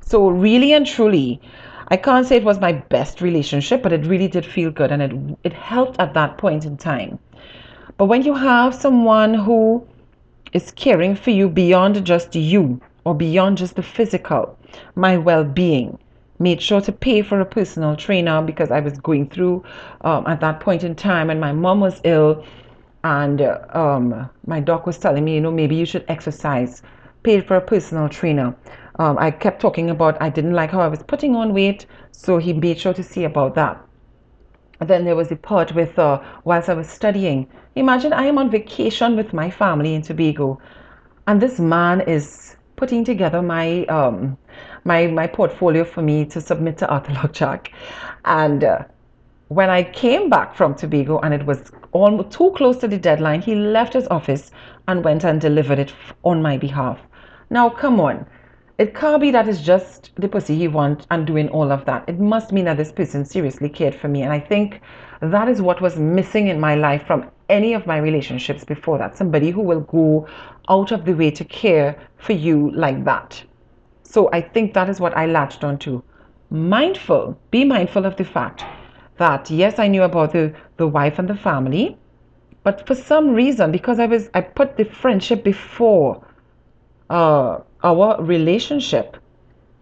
So 0.00 0.28
really 0.28 0.72
and 0.74 0.86
truly, 0.86 1.40
I 1.88 1.96
can't 1.96 2.26
say 2.26 2.36
it 2.36 2.44
was 2.44 2.60
my 2.60 2.72
best 2.72 3.20
relationship, 3.20 3.82
but 3.82 3.92
it 3.92 4.06
really 4.06 4.28
did 4.28 4.44
feel 4.44 4.70
good 4.70 4.92
and 4.92 5.02
it 5.02 5.12
it 5.44 5.52
helped 5.52 5.98
at 5.98 6.14
that 6.14 6.38
point 6.38 6.66
in 6.66 6.76
time. 6.76 7.18
But 7.96 8.06
when 8.06 8.22
you 8.22 8.34
have 8.34 8.74
someone 8.74 9.34
who 9.34 9.86
is 10.52 10.70
caring 10.72 11.14
for 11.14 11.30
you 11.30 11.48
beyond 11.48 12.04
just 12.04 12.34
you 12.34 12.80
or 13.04 13.14
beyond 13.14 13.58
just 13.58 13.76
the 13.76 13.82
physical, 13.82 14.58
my 14.94 15.16
well-being, 15.16 15.98
made 16.38 16.60
sure 16.60 16.80
to 16.80 16.92
pay 16.92 17.22
for 17.22 17.40
a 17.40 17.46
personal 17.46 17.96
trainer 17.96 18.42
because 18.42 18.70
I 18.70 18.80
was 18.80 18.98
going 18.98 19.28
through 19.30 19.64
um, 20.00 20.26
at 20.26 20.40
that 20.40 20.60
point 20.60 20.84
in 20.84 20.94
time 20.94 21.30
and 21.30 21.40
my 21.40 21.52
mom 21.52 21.80
was 21.80 22.00
ill 22.04 22.44
and 23.04 23.40
uh, 23.42 23.58
um, 23.70 24.28
my 24.46 24.60
doc 24.60 24.86
was 24.86 24.98
telling 24.98 25.24
me, 25.24 25.34
you 25.34 25.40
know, 25.40 25.52
maybe 25.52 25.76
you 25.76 25.84
should 25.86 26.04
exercise, 26.08 26.82
paid 27.22 27.46
for 27.46 27.56
a 27.56 27.60
personal 27.60 28.08
trainer. 28.08 28.54
Um, 28.98 29.18
I 29.18 29.30
kept 29.30 29.60
talking 29.60 29.90
about 29.90 30.20
I 30.22 30.30
didn't 30.30 30.54
like 30.54 30.70
how 30.70 30.80
I 30.80 30.88
was 30.88 31.02
putting 31.02 31.36
on 31.36 31.52
weight, 31.52 31.86
so 32.12 32.38
he 32.38 32.52
made 32.52 32.78
sure 32.78 32.94
to 32.94 33.02
see 33.02 33.24
about 33.24 33.54
that. 33.56 33.80
Then 34.80 35.04
there 35.04 35.16
was 35.16 35.28
the 35.28 35.36
part 35.36 35.74
with 35.74 35.98
uh, 35.98 36.20
whilst 36.44 36.68
I 36.68 36.74
was 36.74 36.88
studying. 36.88 37.48
Imagine 37.76 38.12
I 38.12 38.24
am 38.26 38.38
on 38.38 38.50
vacation 38.50 39.16
with 39.16 39.32
my 39.32 39.50
family 39.50 39.94
in 39.94 40.02
Tobago, 40.02 40.58
and 41.26 41.40
this 41.40 41.58
man 41.58 42.00
is 42.02 42.56
putting 42.76 43.04
together 43.04 43.42
my 43.42 43.84
um, 43.86 44.36
my 44.84 45.06
my 45.06 45.26
portfolio 45.26 45.84
for 45.84 46.02
me 46.02 46.24
to 46.26 46.40
submit 46.40 46.78
to 46.78 46.88
Arthur 46.88 47.12
Lok 47.14 47.32
Jack. 47.32 47.72
And 48.24 48.64
uh, 48.64 48.84
when 49.48 49.70
I 49.70 49.82
came 49.82 50.30
back 50.30 50.54
from 50.54 50.74
Tobago 50.74 51.18
and 51.20 51.34
it 51.34 51.44
was 51.46 51.70
almost 51.92 52.30
too 52.30 52.52
close 52.56 52.76
to 52.78 52.88
the 52.88 52.98
deadline, 52.98 53.40
he 53.40 53.54
left 53.54 53.92
his 53.92 54.06
office 54.08 54.50
and 54.88 55.04
went 55.04 55.24
and 55.24 55.40
delivered 55.40 55.78
it 55.78 55.92
on 56.24 56.42
my 56.42 56.56
behalf. 56.58 56.98
Now, 57.50 57.70
come 57.70 58.00
on. 58.00 58.26
It 58.76 58.92
can't 58.94 59.20
be 59.20 59.30
that 59.30 59.46
it's 59.46 59.60
just 59.60 60.10
the 60.16 60.28
pussy 60.28 60.56
he 60.56 60.66
wants 60.66 61.06
and 61.12 61.24
doing 61.24 61.48
all 61.50 61.70
of 61.70 61.84
that. 61.84 62.04
It 62.08 62.18
must 62.18 62.50
mean 62.50 62.64
that 62.64 62.76
this 62.76 62.90
person 62.90 63.24
seriously 63.24 63.68
cared 63.68 63.94
for 63.94 64.08
me. 64.08 64.22
And 64.22 64.32
I 64.32 64.40
think 64.40 64.80
that 65.20 65.48
is 65.48 65.62
what 65.62 65.80
was 65.80 65.96
missing 65.96 66.48
in 66.48 66.58
my 66.58 66.74
life 66.74 67.06
from 67.06 67.30
any 67.48 67.74
of 67.74 67.86
my 67.86 67.98
relationships 67.98 68.64
before 68.64 68.98
that. 68.98 69.16
Somebody 69.16 69.50
who 69.50 69.60
will 69.60 69.82
go 69.82 70.26
out 70.68 70.90
of 70.90 71.04
the 71.04 71.12
way 71.12 71.30
to 71.30 71.44
care 71.44 71.96
for 72.16 72.32
you 72.32 72.72
like 72.72 73.04
that. 73.04 73.44
So 74.04 74.30
I 74.32 74.40
think 74.40 74.74
that 74.74 74.88
is 74.88 75.00
what 75.00 75.16
I 75.16 75.26
latched 75.26 75.64
onto. 75.64 76.02
Mindful, 76.50 77.36
be 77.50 77.64
mindful 77.64 78.06
of 78.06 78.16
the 78.16 78.24
fact 78.24 78.64
that 79.16 79.50
yes, 79.50 79.78
I 79.78 79.88
knew 79.88 80.02
about 80.02 80.32
the, 80.32 80.54
the 80.76 80.86
wife 80.86 81.18
and 81.18 81.28
the 81.28 81.34
family, 81.34 81.96
but 82.62 82.86
for 82.86 82.94
some 82.94 83.34
reason, 83.34 83.72
because 83.72 83.98
I 83.98 84.06
was 84.06 84.30
I 84.34 84.40
put 84.40 84.76
the 84.76 84.84
friendship 84.84 85.44
before 85.44 86.24
uh, 87.10 87.58
our 87.82 88.22
relationship, 88.22 89.16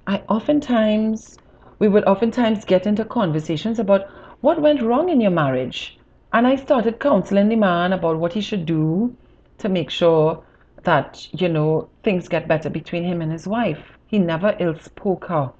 I 0.06 0.22
oftentimes 0.28 1.38
we 1.78 1.88
would 1.88 2.04
oftentimes 2.04 2.64
get 2.64 2.86
into 2.86 3.04
conversations 3.04 3.78
about 3.78 4.08
what 4.40 4.60
went 4.60 4.82
wrong 4.82 5.08
in 5.08 5.20
your 5.20 5.30
marriage. 5.30 5.98
And 6.32 6.46
I 6.46 6.56
started 6.56 6.98
counseling 6.98 7.48
the 7.48 7.56
man 7.56 7.92
about 7.92 8.18
what 8.18 8.32
he 8.32 8.40
should 8.40 8.66
do 8.66 9.14
to 9.58 9.68
make 9.68 9.90
sure 9.90 10.42
that, 10.82 11.28
you 11.32 11.48
know, 11.48 11.88
things 12.02 12.28
get 12.28 12.48
better 12.48 12.70
between 12.70 13.04
him 13.04 13.20
and 13.20 13.30
his 13.30 13.46
wife. 13.46 13.98
He 14.12 14.18
never 14.18 14.54
ill 14.60 14.74
spoke 14.78 15.24
her. 15.28 15.50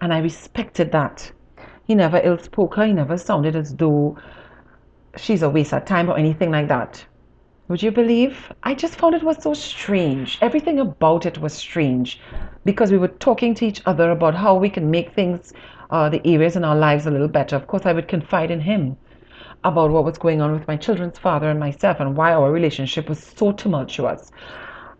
And 0.00 0.12
I 0.12 0.18
respected 0.18 0.90
that. 0.90 1.30
He 1.86 1.94
never 1.94 2.20
ill 2.24 2.38
spoke 2.38 2.74
her. 2.74 2.84
He 2.84 2.92
never 2.92 3.16
sounded 3.16 3.54
as 3.54 3.76
though 3.76 4.18
she's 5.16 5.42
a 5.42 5.48
waste 5.48 5.72
of 5.72 5.84
time 5.84 6.10
or 6.10 6.18
anything 6.18 6.50
like 6.50 6.66
that. 6.66 7.04
Would 7.68 7.84
you 7.84 7.92
believe? 7.92 8.52
I 8.64 8.74
just 8.74 8.96
found 8.96 9.14
it 9.14 9.22
was 9.22 9.40
so 9.40 9.54
strange. 9.54 10.38
Everything 10.42 10.80
about 10.80 11.24
it 11.24 11.38
was 11.38 11.52
strange 11.52 12.20
because 12.64 12.90
we 12.90 12.98
were 12.98 13.14
talking 13.26 13.54
to 13.54 13.64
each 13.64 13.80
other 13.86 14.10
about 14.10 14.34
how 14.34 14.56
we 14.56 14.70
can 14.70 14.90
make 14.90 15.12
things, 15.12 15.52
uh, 15.90 16.08
the 16.08 16.20
areas 16.26 16.56
in 16.56 16.64
our 16.64 16.74
lives 16.74 17.06
a 17.06 17.12
little 17.12 17.28
better. 17.28 17.54
Of 17.54 17.68
course, 17.68 17.86
I 17.86 17.92
would 17.92 18.08
confide 18.08 18.50
in 18.50 18.60
him 18.60 18.96
about 19.62 19.92
what 19.92 20.04
was 20.04 20.18
going 20.18 20.40
on 20.40 20.50
with 20.50 20.66
my 20.66 20.76
children's 20.76 21.20
father 21.20 21.48
and 21.48 21.60
myself 21.60 22.00
and 22.00 22.16
why 22.16 22.32
our 22.32 22.50
relationship 22.50 23.08
was 23.08 23.22
so 23.22 23.52
tumultuous. 23.52 24.32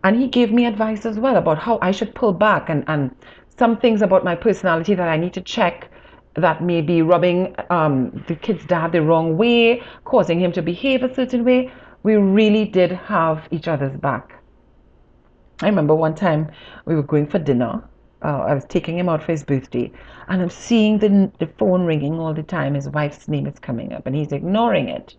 And 0.03 0.19
he 0.19 0.27
gave 0.27 0.51
me 0.51 0.65
advice 0.65 1.05
as 1.05 1.19
well 1.19 1.35
about 1.35 1.59
how 1.59 1.77
I 1.81 1.91
should 1.91 2.15
pull 2.15 2.33
back 2.33 2.69
and, 2.69 2.83
and 2.87 3.15
some 3.57 3.77
things 3.77 4.01
about 4.01 4.23
my 4.23 4.35
personality 4.35 4.95
that 4.95 5.07
I 5.07 5.17
need 5.17 5.33
to 5.33 5.41
check 5.41 5.91
that 6.35 6.63
may 6.63 6.81
be 6.81 7.01
rubbing 7.01 7.55
um, 7.69 8.23
the 8.27 8.35
kid's 8.35 8.65
dad 8.65 8.93
the 8.93 9.01
wrong 9.01 9.37
way, 9.37 9.83
causing 10.05 10.39
him 10.39 10.51
to 10.53 10.61
behave 10.61 11.03
a 11.03 11.13
certain 11.13 11.43
way. 11.43 11.71
We 12.03 12.15
really 12.15 12.65
did 12.65 12.91
have 12.91 13.47
each 13.51 13.67
other's 13.67 13.95
back. 13.97 14.41
I 15.61 15.67
remember 15.67 15.93
one 15.93 16.15
time 16.15 16.49
we 16.85 16.95
were 16.95 17.03
going 17.03 17.27
for 17.27 17.37
dinner. 17.37 17.83
Uh, 18.23 18.39
I 18.39 18.53
was 18.53 18.65
taking 18.65 18.97
him 18.97 19.09
out 19.09 19.23
for 19.23 19.31
his 19.31 19.43
birthday, 19.43 19.91
and 20.27 20.41
I'm 20.41 20.49
seeing 20.49 20.99
the, 20.99 21.31
the 21.39 21.47
phone 21.57 21.85
ringing 21.85 22.19
all 22.19 22.33
the 22.33 22.43
time. 22.43 22.75
His 22.75 22.87
wife's 22.89 23.27
name 23.27 23.45
is 23.45 23.59
coming 23.59 23.93
up, 23.93 24.07
and 24.07 24.15
he's 24.15 24.31
ignoring 24.31 24.89
it. 24.89 25.15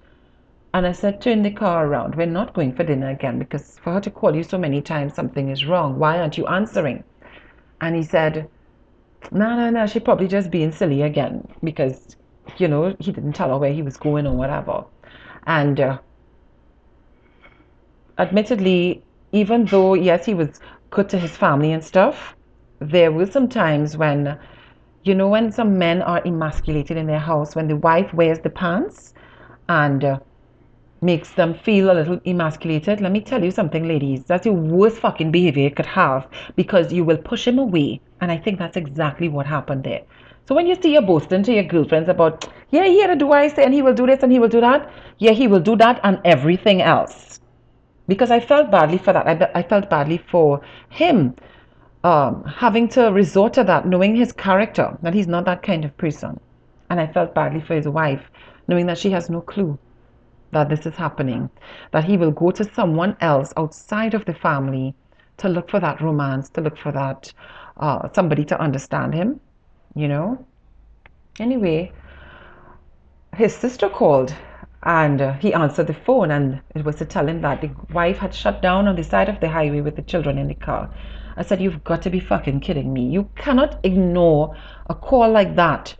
And 0.74 0.86
I 0.86 0.92
said, 0.92 1.20
Turn 1.20 1.42
the 1.42 1.50
car 1.50 1.86
around. 1.86 2.14
We're 2.14 2.26
not 2.26 2.54
going 2.54 2.74
for 2.74 2.84
dinner 2.84 3.10
again 3.10 3.38
because 3.38 3.78
for 3.78 3.92
her 3.92 4.00
to 4.00 4.10
call 4.10 4.34
you 4.34 4.42
so 4.42 4.58
many 4.58 4.80
times, 4.80 5.14
something 5.14 5.50
is 5.50 5.66
wrong. 5.66 5.98
Why 5.98 6.18
aren't 6.18 6.38
you 6.38 6.46
answering? 6.46 7.04
And 7.80 7.96
he 7.96 8.02
said, 8.02 8.48
no, 9.30 9.56
no, 9.56 9.70
no, 9.70 9.86
she 9.86 10.00
probably 10.00 10.28
just 10.28 10.50
being 10.50 10.72
silly 10.72 11.02
again 11.02 11.46
because, 11.62 12.16
you 12.58 12.68
know, 12.68 12.96
he 12.98 13.12
didn't 13.12 13.34
tell 13.34 13.50
her 13.50 13.58
where 13.58 13.72
he 13.72 13.82
was 13.82 13.96
going 13.96 14.26
or 14.26 14.34
whatever. 14.34 14.84
And 15.46 15.78
uh, 15.78 15.98
admittedly, 18.18 19.02
even 19.32 19.64
though, 19.66 19.94
yes, 19.94 20.26
he 20.26 20.34
was 20.34 20.60
good 20.90 21.08
to 21.10 21.18
his 21.18 21.36
family 21.36 21.72
and 21.72 21.84
stuff, 21.84 22.34
there 22.80 23.12
were 23.12 23.26
some 23.26 23.48
times 23.48 23.96
when, 23.96 24.38
you 25.04 25.14
know, 25.14 25.28
when 25.28 25.52
some 25.52 25.78
men 25.78 26.02
are 26.02 26.20
emasculated 26.24 26.96
in 26.96 27.06
their 27.06 27.18
house, 27.18 27.54
when 27.54 27.68
the 27.68 27.76
wife 27.76 28.12
wears 28.12 28.40
the 28.40 28.50
pants 28.50 29.14
and 29.68 30.04
uh, 30.04 30.18
makes 31.02 31.32
them 31.32 31.52
feel 31.52 31.90
a 31.90 31.94
little 31.94 32.20
emasculated. 32.24 33.00
Let 33.00 33.10
me 33.12 33.20
tell 33.20 33.42
you 33.42 33.50
something, 33.50 33.86
ladies. 33.86 34.24
That's 34.24 34.44
the 34.44 34.52
worst 34.52 34.98
fucking 34.98 35.32
behavior 35.32 35.64
you 35.64 35.70
could 35.70 35.86
have 35.86 36.28
because 36.54 36.92
you 36.92 37.04
will 37.04 37.16
push 37.16 37.46
him 37.46 37.58
away. 37.58 38.00
And 38.20 38.30
I 38.30 38.38
think 38.38 38.58
that's 38.58 38.76
exactly 38.76 39.28
what 39.28 39.44
happened 39.46 39.82
there. 39.84 40.02
So 40.46 40.54
when 40.54 40.66
you 40.66 40.76
see 40.76 40.92
your 40.92 41.02
boasting 41.02 41.42
to 41.42 41.52
your 41.52 41.64
girlfriends 41.64 42.08
about, 42.08 42.48
yeah, 42.70 42.84
he 42.84 43.00
had 43.00 43.08
to 43.08 43.16
do 43.16 43.26
what 43.26 43.38
I 43.38 43.48
say 43.48 43.64
and 43.64 43.74
he 43.74 43.82
will 43.82 43.94
do 43.94 44.06
this 44.06 44.22
and 44.22 44.30
he 44.30 44.38
will 44.38 44.48
do 44.48 44.60
that, 44.60 44.90
yeah, 45.18 45.32
he 45.32 45.48
will 45.48 45.60
do 45.60 45.76
that 45.76 46.00
and 46.04 46.20
everything 46.24 46.82
else. 46.82 47.40
Because 48.06 48.30
I 48.30 48.40
felt 48.40 48.70
badly 48.70 48.98
for 48.98 49.12
that. 49.12 49.26
I, 49.26 49.60
I 49.60 49.62
felt 49.62 49.90
badly 49.90 50.18
for 50.18 50.60
him 50.88 51.34
um, 52.04 52.44
having 52.44 52.88
to 52.90 53.12
resort 53.12 53.54
to 53.54 53.64
that, 53.64 53.86
knowing 53.86 54.14
his 54.14 54.32
character, 54.32 54.96
that 55.02 55.14
he's 55.14 55.28
not 55.28 55.44
that 55.46 55.62
kind 55.62 55.84
of 55.84 55.96
person. 55.96 56.38
And 56.90 57.00
I 57.00 57.06
felt 57.06 57.34
badly 57.34 57.60
for 57.60 57.74
his 57.74 57.88
wife, 57.88 58.22
knowing 58.68 58.86
that 58.86 58.98
she 58.98 59.10
has 59.10 59.30
no 59.30 59.40
clue 59.40 59.78
that 60.52 60.68
this 60.68 60.86
is 60.86 60.94
happening, 60.94 61.50
that 61.90 62.04
he 62.04 62.16
will 62.16 62.30
go 62.30 62.50
to 62.50 62.64
someone 62.74 63.16
else 63.20 63.52
outside 63.56 64.14
of 64.14 64.24
the 64.24 64.34
family 64.34 64.94
to 65.38 65.48
look 65.48 65.70
for 65.70 65.80
that 65.80 66.00
romance, 66.00 66.48
to 66.50 66.60
look 66.60 66.78
for 66.78 66.92
that 66.92 67.32
uh, 67.78 68.08
somebody 68.14 68.44
to 68.44 68.60
understand 68.60 69.14
him, 69.14 69.40
you 69.94 70.06
know. 70.08 70.46
Anyway, 71.40 71.90
his 73.34 73.54
sister 73.54 73.88
called 73.88 74.34
and 74.84 75.22
uh, 75.22 75.32
he 75.34 75.54
answered 75.54 75.86
the 75.86 75.94
phone 75.94 76.30
and 76.30 76.60
it 76.74 76.84
was 76.84 76.96
to 76.96 77.04
tell 77.04 77.28
him 77.28 77.40
that 77.40 77.60
the 77.60 77.70
wife 77.92 78.18
had 78.18 78.34
shut 78.34 78.60
down 78.60 78.88
on 78.88 78.96
the 78.96 79.04
side 79.04 79.28
of 79.28 79.40
the 79.40 79.48
highway 79.48 79.80
with 79.80 79.96
the 79.96 80.02
children 80.02 80.38
in 80.38 80.48
the 80.48 80.54
car. 80.54 80.90
I 81.36 81.42
said, 81.42 81.60
You've 81.62 81.82
got 81.84 82.02
to 82.02 82.10
be 82.10 82.20
fucking 82.20 82.60
kidding 82.60 82.92
me. 82.92 83.08
You 83.08 83.28
cannot 83.36 83.80
ignore 83.84 84.54
a 84.90 84.94
call 84.94 85.30
like 85.30 85.56
that 85.56 85.96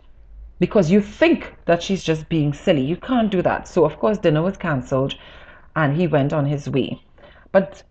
because 0.59 0.91
you 0.91 1.01
think 1.01 1.53
that 1.65 1.81
she's 1.83 2.03
just 2.03 2.29
being 2.29 2.53
silly. 2.53 2.81
You 2.81 2.97
can't 2.97 3.31
do 3.31 3.41
that. 3.41 3.67
So, 3.67 3.85
of 3.85 3.97
course, 3.97 4.17
dinner 4.17 4.41
was 4.41 4.57
cancelled 4.57 5.15
and 5.75 5.95
he 5.95 6.07
went 6.07 6.33
on 6.33 6.45
his 6.45 6.69
way. 6.69 7.01
But 7.51 7.83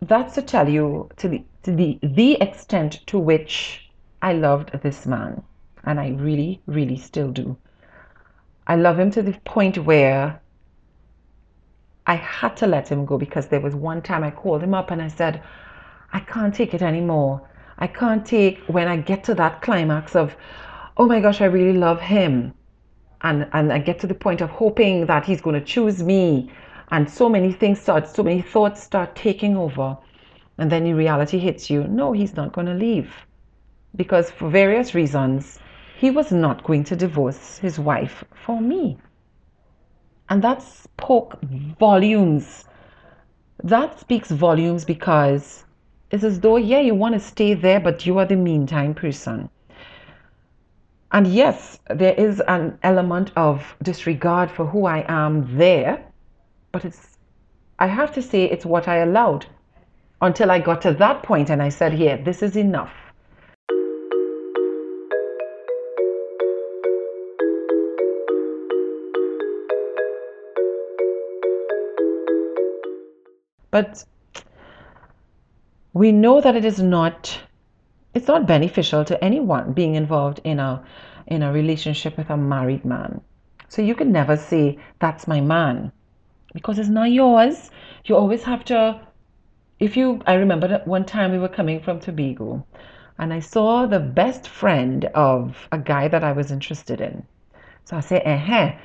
that's 0.00 0.34
to 0.34 0.42
tell 0.42 0.68
you 0.68 1.08
to 1.16 1.28
the, 1.28 1.44
to 1.62 1.72
the, 1.72 1.98
the 2.02 2.32
extent 2.40 3.06
to 3.06 3.18
which 3.18 3.90
I 4.22 4.32
loved 4.32 4.72
this 4.82 5.06
man. 5.06 5.42
And 5.84 6.00
I 6.00 6.10
really, 6.10 6.60
really 6.66 6.96
still 6.96 7.30
do. 7.30 7.56
I 8.66 8.76
love 8.76 8.98
him 8.98 9.10
to 9.12 9.22
the 9.22 9.32
point 9.44 9.78
where 9.78 10.40
I 12.06 12.14
had 12.14 12.56
to 12.58 12.66
let 12.66 12.88
him 12.88 13.04
go 13.04 13.18
because 13.18 13.48
there 13.48 13.60
was 13.60 13.74
one 13.74 14.02
time 14.02 14.24
I 14.24 14.30
called 14.30 14.62
him 14.62 14.74
up 14.74 14.90
and 14.90 15.00
I 15.00 15.08
said, 15.08 15.42
I 16.12 16.20
can't 16.20 16.54
take 16.54 16.74
it 16.74 16.82
anymore. 16.82 17.48
I 17.78 17.86
can't 17.86 18.26
take 18.26 18.58
when 18.66 18.88
I 18.88 18.96
get 18.96 19.24
to 19.24 19.34
that 19.34 19.62
climax 19.62 20.14
of, 20.16 20.34
oh 21.00 21.06
my 21.06 21.18
gosh, 21.20 21.40
I 21.40 21.46
really 21.46 21.78
love 21.78 22.00
him. 22.00 22.52
And, 23.22 23.48
and 23.54 23.72
I 23.72 23.78
get 23.78 23.98
to 24.00 24.06
the 24.06 24.14
point 24.14 24.42
of 24.42 24.50
hoping 24.50 25.06
that 25.06 25.24
he's 25.24 25.40
going 25.40 25.58
to 25.58 25.64
choose 25.64 26.02
me. 26.02 26.52
And 26.90 27.08
so 27.08 27.28
many 27.28 27.52
things 27.52 27.80
start, 27.80 28.06
so 28.08 28.22
many 28.22 28.42
thoughts 28.42 28.82
start 28.82 29.16
taking 29.16 29.56
over. 29.56 29.96
And 30.58 30.70
then 30.70 30.84
the 30.84 30.92
reality 30.92 31.38
hits 31.38 31.70
you 31.70 31.84
no, 31.84 32.12
he's 32.12 32.36
not 32.36 32.52
going 32.52 32.66
to 32.66 32.74
leave. 32.74 33.14
because 33.96 34.30
for 34.30 34.50
various 34.50 34.94
reasons, 34.94 35.58
he 35.98 36.10
was 36.10 36.32
not 36.32 36.64
going 36.64 36.84
to 36.84 36.96
divorce 36.96 37.58
his 37.58 37.78
wife 37.78 38.24
for 38.34 38.60
me. 38.60 38.98
And 40.28 40.42
that 40.44 40.62
spoke 40.62 41.40
volumes. 41.78 42.66
That 43.64 44.00
speaks 44.00 44.30
volumes 44.30 44.84
because 44.84 45.64
it's 46.10 46.24
as 46.24 46.40
though, 46.40 46.56
yeah, 46.56 46.80
you 46.80 46.94
want 46.94 47.14
to 47.14 47.20
stay 47.20 47.54
there, 47.54 47.80
but 47.80 48.06
you 48.06 48.18
are 48.18 48.26
the 48.26 48.36
meantime 48.36 48.94
person. 48.94 49.50
And 51.12 51.26
yes, 51.26 51.80
there 51.88 52.14
is 52.14 52.40
an 52.46 52.78
element 52.84 53.32
of 53.34 53.74
disregard 53.82 54.48
for 54.48 54.64
who 54.64 54.86
I 54.86 55.04
am 55.08 55.56
there, 55.56 56.04
but 56.70 56.84
it's, 56.84 57.18
I 57.80 57.88
have 57.88 58.14
to 58.14 58.22
say, 58.22 58.44
it's 58.44 58.64
what 58.64 58.86
I 58.86 58.98
allowed 58.98 59.46
until 60.22 60.52
I 60.52 60.60
got 60.60 60.82
to 60.82 60.92
that 60.92 61.24
point 61.24 61.50
and 61.50 61.60
I 61.60 61.68
said, 61.68 61.98
yeah, 61.98 62.16
this 62.16 62.42
is 62.42 62.56
enough. 62.56 62.92
But 73.72 74.04
we 75.92 76.12
know 76.12 76.40
that 76.40 76.54
it 76.54 76.64
is 76.64 76.80
not 76.80 77.36
it's 78.14 78.26
not 78.26 78.46
beneficial 78.46 79.04
to 79.04 79.22
anyone 79.24 79.72
being 79.72 79.94
involved 79.94 80.40
in 80.44 80.58
a 80.58 80.84
in 81.26 81.42
a 81.42 81.52
relationship 81.52 82.16
with 82.16 82.30
a 82.30 82.36
married 82.36 82.84
man. 82.84 83.20
So 83.68 83.82
you 83.82 83.94
can 83.94 84.10
never 84.10 84.36
say 84.36 84.78
that's 84.98 85.28
my 85.28 85.40
man 85.40 85.92
because 86.52 86.78
it's 86.78 86.88
not 86.88 87.12
yours. 87.12 87.70
You 88.04 88.16
always 88.16 88.42
have 88.44 88.64
to 88.66 89.00
if 89.78 89.96
you 89.96 90.20
I 90.26 90.34
remember 90.34 90.66
that 90.68 90.86
one 90.88 91.04
time 91.04 91.30
we 91.30 91.38
were 91.38 91.48
coming 91.48 91.80
from 91.80 92.00
Tobago 92.00 92.66
and 93.18 93.32
I 93.32 93.40
saw 93.40 93.86
the 93.86 94.00
best 94.00 94.48
friend 94.48 95.04
of 95.14 95.68
a 95.70 95.78
guy 95.78 96.08
that 96.08 96.24
I 96.24 96.32
was 96.32 96.50
interested 96.50 97.00
in. 97.00 97.24
So 97.84 97.96
I 97.96 98.00
say, 98.00 98.20
eh, 98.20 98.76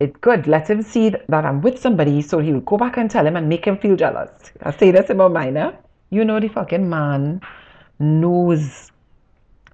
it's 0.00 0.16
good. 0.20 0.46
Let 0.46 0.68
him 0.68 0.82
see 0.82 1.10
that 1.10 1.44
I'm 1.44 1.60
with 1.62 1.78
somebody 1.78 2.20
so 2.20 2.40
he 2.40 2.52
will 2.52 2.60
go 2.60 2.76
back 2.76 2.96
and 2.96 3.10
tell 3.10 3.26
him 3.26 3.36
and 3.36 3.48
make 3.48 3.64
him 3.64 3.78
feel 3.78 3.96
jealous. 3.96 4.30
I 4.62 4.72
say 4.72 4.90
this 4.90 5.08
about 5.08 5.32
mine. 5.32 5.76
You 6.10 6.24
know 6.24 6.40
the 6.40 6.48
fucking 6.48 6.88
man 6.88 7.40
knows 7.98 8.90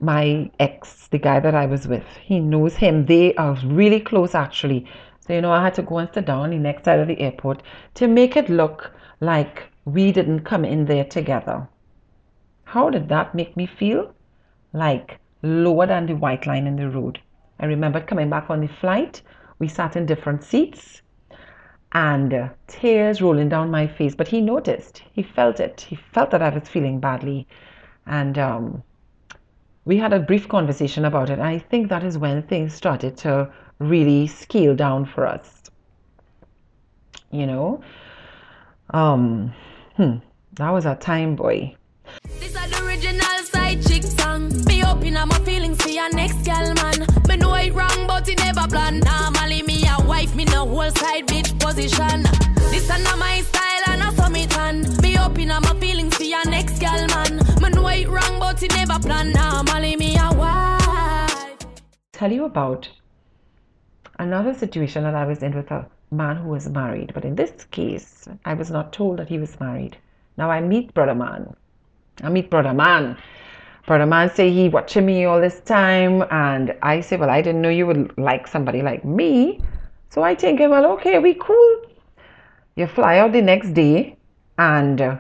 my 0.00 0.50
ex, 0.58 1.08
the 1.08 1.18
guy 1.18 1.40
that 1.40 1.54
I 1.54 1.66
was 1.66 1.86
with. 1.86 2.04
He 2.22 2.40
knows 2.40 2.76
him. 2.76 3.06
They 3.06 3.34
are 3.34 3.56
really 3.64 4.00
close 4.00 4.34
actually. 4.34 4.86
So 5.20 5.32
you 5.32 5.40
know 5.40 5.52
I 5.52 5.62
had 5.62 5.74
to 5.74 5.82
go 5.82 5.98
and 5.98 6.08
sit 6.12 6.26
down 6.26 6.50
the 6.50 6.58
next 6.58 6.84
side 6.84 6.98
of 6.98 7.08
the 7.08 7.20
airport 7.20 7.62
to 7.94 8.08
make 8.08 8.36
it 8.36 8.48
look 8.48 8.90
like 9.20 9.64
we 9.84 10.12
didn't 10.12 10.40
come 10.40 10.64
in 10.64 10.84
there 10.86 11.04
together. 11.04 11.68
How 12.64 12.90
did 12.90 13.08
that 13.08 13.34
make 13.34 13.56
me 13.56 13.66
feel? 13.66 14.14
Like 14.72 15.18
lower 15.42 15.86
than 15.86 16.06
the 16.06 16.16
white 16.16 16.46
line 16.46 16.66
in 16.66 16.76
the 16.76 16.88
road. 16.88 17.20
I 17.60 17.66
remember 17.66 18.00
coming 18.00 18.30
back 18.30 18.50
on 18.50 18.60
the 18.60 18.68
flight 18.68 19.22
we 19.58 19.68
sat 19.68 19.94
in 19.94 20.06
different 20.06 20.42
seats 20.42 21.02
and 21.92 22.34
uh, 22.34 22.48
tears 22.66 23.22
rolling 23.22 23.48
down 23.48 23.70
my 23.70 23.86
face. 23.86 24.14
But 24.14 24.28
he 24.28 24.40
noticed, 24.40 25.02
he 25.12 25.22
felt 25.22 25.60
it. 25.60 25.82
He 25.82 25.96
felt 25.96 26.30
that 26.30 26.42
I 26.42 26.48
was 26.48 26.68
feeling 26.68 26.98
badly. 26.98 27.46
And 28.06 28.38
um, 28.38 28.82
we 29.84 29.96
had 29.96 30.12
a 30.12 30.20
brief 30.20 30.48
conversation 30.48 31.04
about 31.04 31.30
it. 31.30 31.38
I 31.38 31.58
think 31.58 31.88
that 31.88 32.04
is 32.04 32.18
when 32.18 32.42
things 32.42 32.74
started 32.74 33.16
to 33.18 33.50
really 33.78 34.26
scale 34.26 34.74
down 34.74 35.06
for 35.06 35.26
us. 35.26 35.62
You 37.30 37.46
know? 37.46 37.82
Um, 38.90 39.54
hmm, 39.96 40.16
that 40.54 40.70
was 40.70 40.86
a 40.86 40.94
time, 40.94 41.36
boy. 41.36 41.74
This 42.24 42.42
is 42.42 42.52
the 42.54 42.84
original 42.84 43.38
side 43.44 43.82
chick 43.86 44.02
song. 44.02 44.50
Open 44.92 45.16
up 45.16 45.28
my 45.28 45.38
feelings 45.40 45.82
for 45.82 45.88
your 45.88 46.12
next 46.12 46.46
man. 46.46 47.06
Me 47.26 47.36
know 47.36 47.56
wrong, 47.72 48.06
but 48.06 48.28
it 48.28 48.38
never 48.38 48.68
plan. 48.68 49.00
Normally 49.00 49.62
me 49.62 49.84
a 49.88 50.04
wife, 50.04 50.34
me 50.34 50.44
no 50.44 50.66
whole 50.66 50.90
side 50.90 51.26
bitch 51.26 51.58
position. 51.58 52.61
This 52.72 52.88
my 52.88 53.42
style 53.42 53.82
and 53.88 54.02
I 54.02 54.14
saw 54.14 54.30
me 54.30 54.46
tan. 54.46 54.86
Open 55.20 55.48
my 55.48 55.74
feelings 55.78 56.16
for 56.16 56.24
your 56.24 56.42
next 56.46 56.78
gal, 56.78 57.06
man. 57.08 57.38
Wrong, 58.08 58.40
but 58.40 58.62
never 58.62 58.98
plan. 58.98 59.34
Me 59.98 60.16
a 60.16 60.32
wife. 60.34 61.58
Tell 62.12 62.32
you 62.32 62.46
about 62.46 62.88
another 64.18 64.54
situation 64.54 65.02
that 65.04 65.14
I 65.14 65.26
was 65.26 65.42
in 65.42 65.54
with 65.54 65.70
a 65.70 65.86
man 66.10 66.36
who 66.36 66.48
was 66.48 66.66
married, 66.70 67.12
but 67.12 67.26
in 67.26 67.34
this 67.34 67.64
case, 67.70 68.26
I 68.46 68.54
was 68.54 68.70
not 68.70 68.94
told 68.94 69.18
that 69.18 69.28
he 69.28 69.38
was 69.38 69.60
married. 69.60 69.98
Now 70.38 70.50
I 70.50 70.62
meet 70.62 70.94
brother 70.94 71.14
man. 71.14 71.54
I 72.22 72.30
meet 72.30 72.48
brother 72.48 72.72
man 72.72 73.18
Brother 73.86 74.06
man 74.06 74.30
say 74.34 74.50
he 74.50 74.70
watching 74.70 75.04
me 75.04 75.26
all 75.26 75.40
this 75.40 75.60
time, 75.60 76.24
and 76.30 76.74
I 76.82 77.00
say, 77.02 77.16
well, 77.18 77.28
I 77.28 77.42
didn't 77.42 77.60
know 77.60 77.68
you 77.68 77.86
would 77.86 78.16
like 78.16 78.46
somebody 78.46 78.80
like 78.80 79.04
me. 79.04 79.60
So 80.08 80.22
I 80.22 80.34
think, 80.36 80.60
well, 80.60 80.86
okay, 80.92 81.18
we 81.18 81.34
cool. 81.34 81.82
You 82.74 82.86
fly 82.86 83.18
out 83.18 83.32
the 83.32 83.42
next 83.42 83.74
day, 83.74 84.16
and 84.56 84.98
uh, 84.98 85.16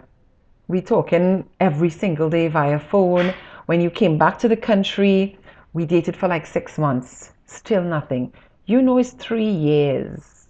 we 0.68 0.80
talking 0.80 1.46
every 1.60 1.90
single 1.90 2.30
day 2.30 2.48
via 2.48 2.78
phone. 2.78 3.34
When 3.66 3.82
you 3.82 3.90
came 3.90 4.16
back 4.16 4.38
to 4.38 4.48
the 4.48 4.56
country, 4.56 5.38
we 5.74 5.84
dated 5.84 6.16
for 6.16 6.28
like 6.28 6.46
six 6.46 6.78
months. 6.78 7.32
Still 7.44 7.82
nothing. 7.82 8.32
You 8.64 8.80
know, 8.80 8.96
it's 8.96 9.10
three 9.10 9.50
years. 9.50 10.48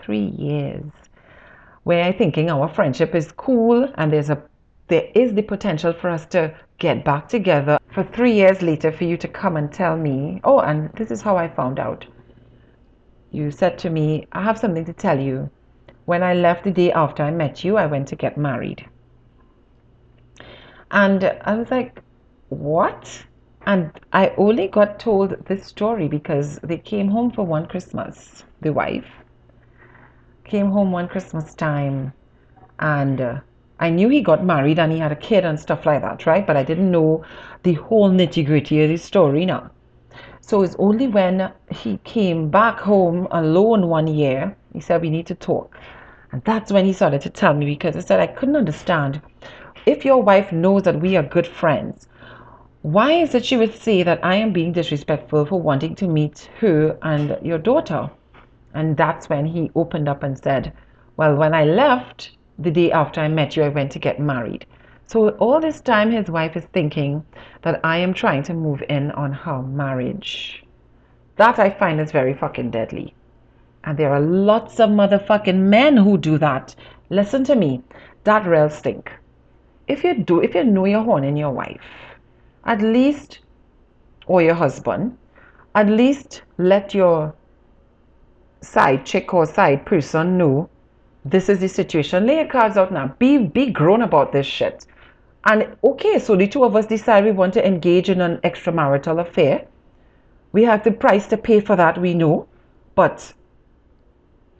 Three 0.00 0.34
years. 0.36 0.84
Where 1.84 2.02
I 2.02 2.10
thinking 2.10 2.50
our 2.50 2.68
friendship 2.68 3.14
is 3.14 3.30
cool, 3.30 3.88
and 3.94 4.12
there's 4.12 4.30
a 4.30 4.42
there 4.88 5.08
is 5.14 5.32
the 5.34 5.42
potential 5.42 5.92
for 5.92 6.10
us 6.10 6.26
to 6.26 6.52
get 6.78 7.04
back 7.04 7.28
together 7.28 7.78
for 7.94 8.02
three 8.02 8.32
years 8.32 8.62
later 8.62 8.90
for 8.90 9.04
you 9.04 9.16
to 9.16 9.28
come 9.28 9.56
and 9.56 9.72
tell 9.72 9.96
me, 9.96 10.40
oh, 10.42 10.58
and 10.58 10.90
this 10.94 11.12
is 11.12 11.22
how 11.22 11.36
I 11.36 11.46
found 11.48 11.78
out. 11.78 12.04
You 13.30 13.52
said 13.52 13.78
to 13.78 13.90
me, 13.90 14.26
I 14.32 14.42
have 14.42 14.58
something 14.58 14.84
to 14.86 14.92
tell 14.92 15.20
you. 15.20 15.48
When 16.12 16.22
I 16.22 16.34
left 16.34 16.64
the 16.64 16.70
day 16.70 16.92
after 16.92 17.22
I 17.22 17.30
met 17.30 17.64
you, 17.64 17.78
I 17.78 17.86
went 17.86 18.08
to 18.08 18.16
get 18.16 18.36
married. 18.36 18.84
And 20.90 21.24
I 21.24 21.54
was 21.54 21.70
like, 21.70 22.02
what? 22.50 23.24
And 23.64 23.90
I 24.12 24.34
only 24.36 24.68
got 24.68 24.98
told 24.98 25.46
this 25.46 25.64
story 25.64 26.08
because 26.08 26.58
they 26.62 26.76
came 26.76 27.08
home 27.08 27.30
for 27.30 27.46
one 27.46 27.66
Christmas, 27.66 28.44
the 28.60 28.72
wife 28.72 29.10
came 30.52 30.70
home 30.70 30.92
one 30.92 31.08
Christmas 31.08 31.54
time 31.54 32.12
and 32.78 33.20
uh, 33.22 33.40
I 33.80 33.88
knew 33.88 34.10
he 34.10 34.20
got 34.20 34.44
married 34.44 34.78
and 34.78 34.92
he 34.92 34.98
had 34.98 35.12
a 35.12 35.16
kid 35.16 35.46
and 35.46 35.58
stuff 35.58 35.86
like 35.86 36.02
that, 36.02 36.26
right? 36.26 36.46
But 36.46 36.58
I 36.58 36.62
didn't 36.62 36.90
know 36.90 37.24
the 37.62 37.72
whole 37.72 38.10
nitty 38.10 38.44
gritty 38.44 38.82
of 38.82 38.90
the 38.90 38.98
story 38.98 39.46
now. 39.46 39.70
So 40.42 40.60
it's 40.62 40.76
only 40.78 41.08
when 41.08 41.50
he 41.70 41.96
came 42.04 42.50
back 42.50 42.80
home 42.80 43.28
alone 43.30 43.88
one 43.88 44.06
year, 44.06 44.54
he 44.74 44.80
said, 44.80 45.00
We 45.00 45.08
need 45.08 45.26
to 45.28 45.34
talk. 45.34 45.78
And 46.32 46.42
that's 46.44 46.72
when 46.72 46.86
he 46.86 46.94
started 46.94 47.20
to 47.20 47.30
tell 47.30 47.52
me 47.52 47.66
because 47.66 47.94
he 47.94 48.00
said, 48.00 48.18
I 48.18 48.26
couldn't 48.26 48.56
understand. 48.56 49.20
If 49.84 50.04
your 50.04 50.22
wife 50.22 50.50
knows 50.50 50.84
that 50.84 51.00
we 51.00 51.14
are 51.16 51.22
good 51.22 51.46
friends, 51.46 52.08
why 52.80 53.12
is 53.12 53.34
it 53.34 53.44
she 53.44 53.58
would 53.58 53.74
say 53.74 54.02
that 54.02 54.24
I 54.24 54.36
am 54.36 54.52
being 54.52 54.72
disrespectful 54.72 55.44
for 55.44 55.60
wanting 55.60 55.94
to 55.96 56.08
meet 56.08 56.48
her 56.58 56.96
and 57.02 57.36
your 57.42 57.58
daughter? 57.58 58.10
And 58.72 58.96
that's 58.96 59.28
when 59.28 59.44
he 59.44 59.70
opened 59.76 60.08
up 60.08 60.22
and 60.22 60.38
said, 60.38 60.72
Well, 61.18 61.36
when 61.36 61.54
I 61.54 61.64
left, 61.64 62.30
the 62.58 62.70
day 62.70 62.90
after 62.90 63.20
I 63.20 63.28
met 63.28 63.54
you, 63.54 63.62
I 63.62 63.68
went 63.68 63.92
to 63.92 63.98
get 63.98 64.18
married. 64.18 64.64
So 65.06 65.30
all 65.30 65.60
this 65.60 65.82
time, 65.82 66.10
his 66.10 66.30
wife 66.30 66.56
is 66.56 66.64
thinking 66.72 67.24
that 67.60 67.80
I 67.84 67.98
am 67.98 68.14
trying 68.14 68.42
to 68.44 68.54
move 68.54 68.82
in 68.88 69.10
on 69.10 69.32
her 69.32 69.62
marriage. 69.62 70.64
That 71.36 71.58
I 71.58 71.68
find 71.68 72.00
is 72.00 72.10
very 72.10 72.32
fucking 72.32 72.70
deadly. 72.70 73.14
And 73.84 73.98
there 73.98 74.12
are 74.12 74.20
lots 74.20 74.80
of 74.80 74.90
motherfucking 74.90 75.58
men 75.58 75.96
who 75.96 76.16
do 76.18 76.38
that. 76.38 76.74
Listen 77.10 77.44
to 77.44 77.56
me. 77.56 77.82
That 78.24 78.46
real 78.46 78.70
stink. 78.70 79.12
If 79.88 80.04
you 80.04 80.22
do, 80.22 80.40
if 80.40 80.54
you 80.54 80.64
know 80.64 80.84
you're 80.84 81.02
horning 81.02 81.36
your 81.36 81.50
wife, 81.50 81.80
at 82.64 82.80
least, 82.80 83.40
or 84.26 84.40
your 84.40 84.54
husband, 84.54 85.18
at 85.74 85.88
least 85.88 86.42
let 86.58 86.94
your 86.94 87.34
side 88.60 89.04
chick 89.04 89.34
or 89.34 89.44
side 89.44 89.84
person 89.84 90.38
know 90.38 90.68
this 91.24 91.48
is 91.48 91.60
the 91.60 91.68
situation. 91.68 92.26
Lay 92.26 92.36
your 92.36 92.46
cards 92.46 92.76
out 92.76 92.92
now. 92.92 93.14
Be 93.18 93.38
be 93.38 93.70
grown 93.70 94.02
about 94.02 94.32
this 94.32 94.46
shit. 94.46 94.86
And 95.44 95.76
okay, 95.82 96.18
so 96.18 96.36
the 96.36 96.46
two 96.46 96.64
of 96.64 96.76
us 96.76 96.86
decide 96.86 97.24
we 97.24 97.32
want 97.32 97.54
to 97.54 97.66
engage 97.66 98.08
in 98.10 98.20
an 98.20 98.38
extramarital 98.38 99.20
affair. 99.20 99.66
We 100.52 100.64
have 100.64 100.84
the 100.84 100.92
price 100.92 101.26
to 101.28 101.36
pay 101.36 101.60
for 101.60 101.76
that, 101.76 102.00
we 102.00 102.14
know. 102.14 102.46
But 102.94 103.32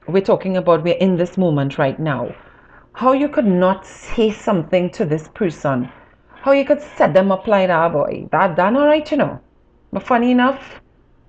we're 0.07 0.23
talking 0.23 0.57
about 0.57 0.83
we're 0.83 0.95
in 0.95 1.17
this 1.17 1.39
moment 1.39 1.79
right 1.79 1.99
now. 1.99 2.35
How 2.95 3.13
you 3.13 3.29
could 3.29 3.47
not 3.47 3.87
say 3.87 4.31
something 4.31 4.91
to 4.91 5.05
this 5.05 5.29
person. 5.29 5.91
How 6.35 6.53
you 6.53 6.65
could 6.65 6.83
set 6.83 7.15
them 7.15 7.31
up 7.31 7.47
like 7.47 7.69
that, 7.69 7.93
boy. 7.93 8.29
That 8.33 8.57
done 8.57 8.77
alright, 8.77 9.11
you 9.11 9.17
know. 9.17 9.41
But 9.93 10.03
funny 10.03 10.31
enough, 10.31 10.81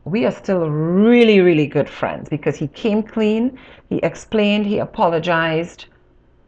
we 0.06 0.26
are 0.26 0.32
still 0.32 0.70
really, 0.70 1.40
really 1.40 1.68
good 1.68 1.90
friends 1.90 2.30
because 2.30 2.58
he 2.58 2.68
came 2.70 3.04
clean, 3.04 3.58
he 3.90 3.98
explained, 3.98 4.66
he 4.66 4.80
apologized. 4.80 5.86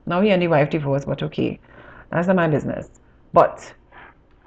Now 0.05 0.21
he 0.21 0.31
and 0.31 0.41
the 0.41 0.47
wife 0.47 0.69
divorced, 0.69 1.07
but 1.07 1.23
okay, 1.23 1.59
that's 2.11 2.27
not 2.27 2.35
my 2.35 2.47
business. 2.47 2.89
But 3.33 3.73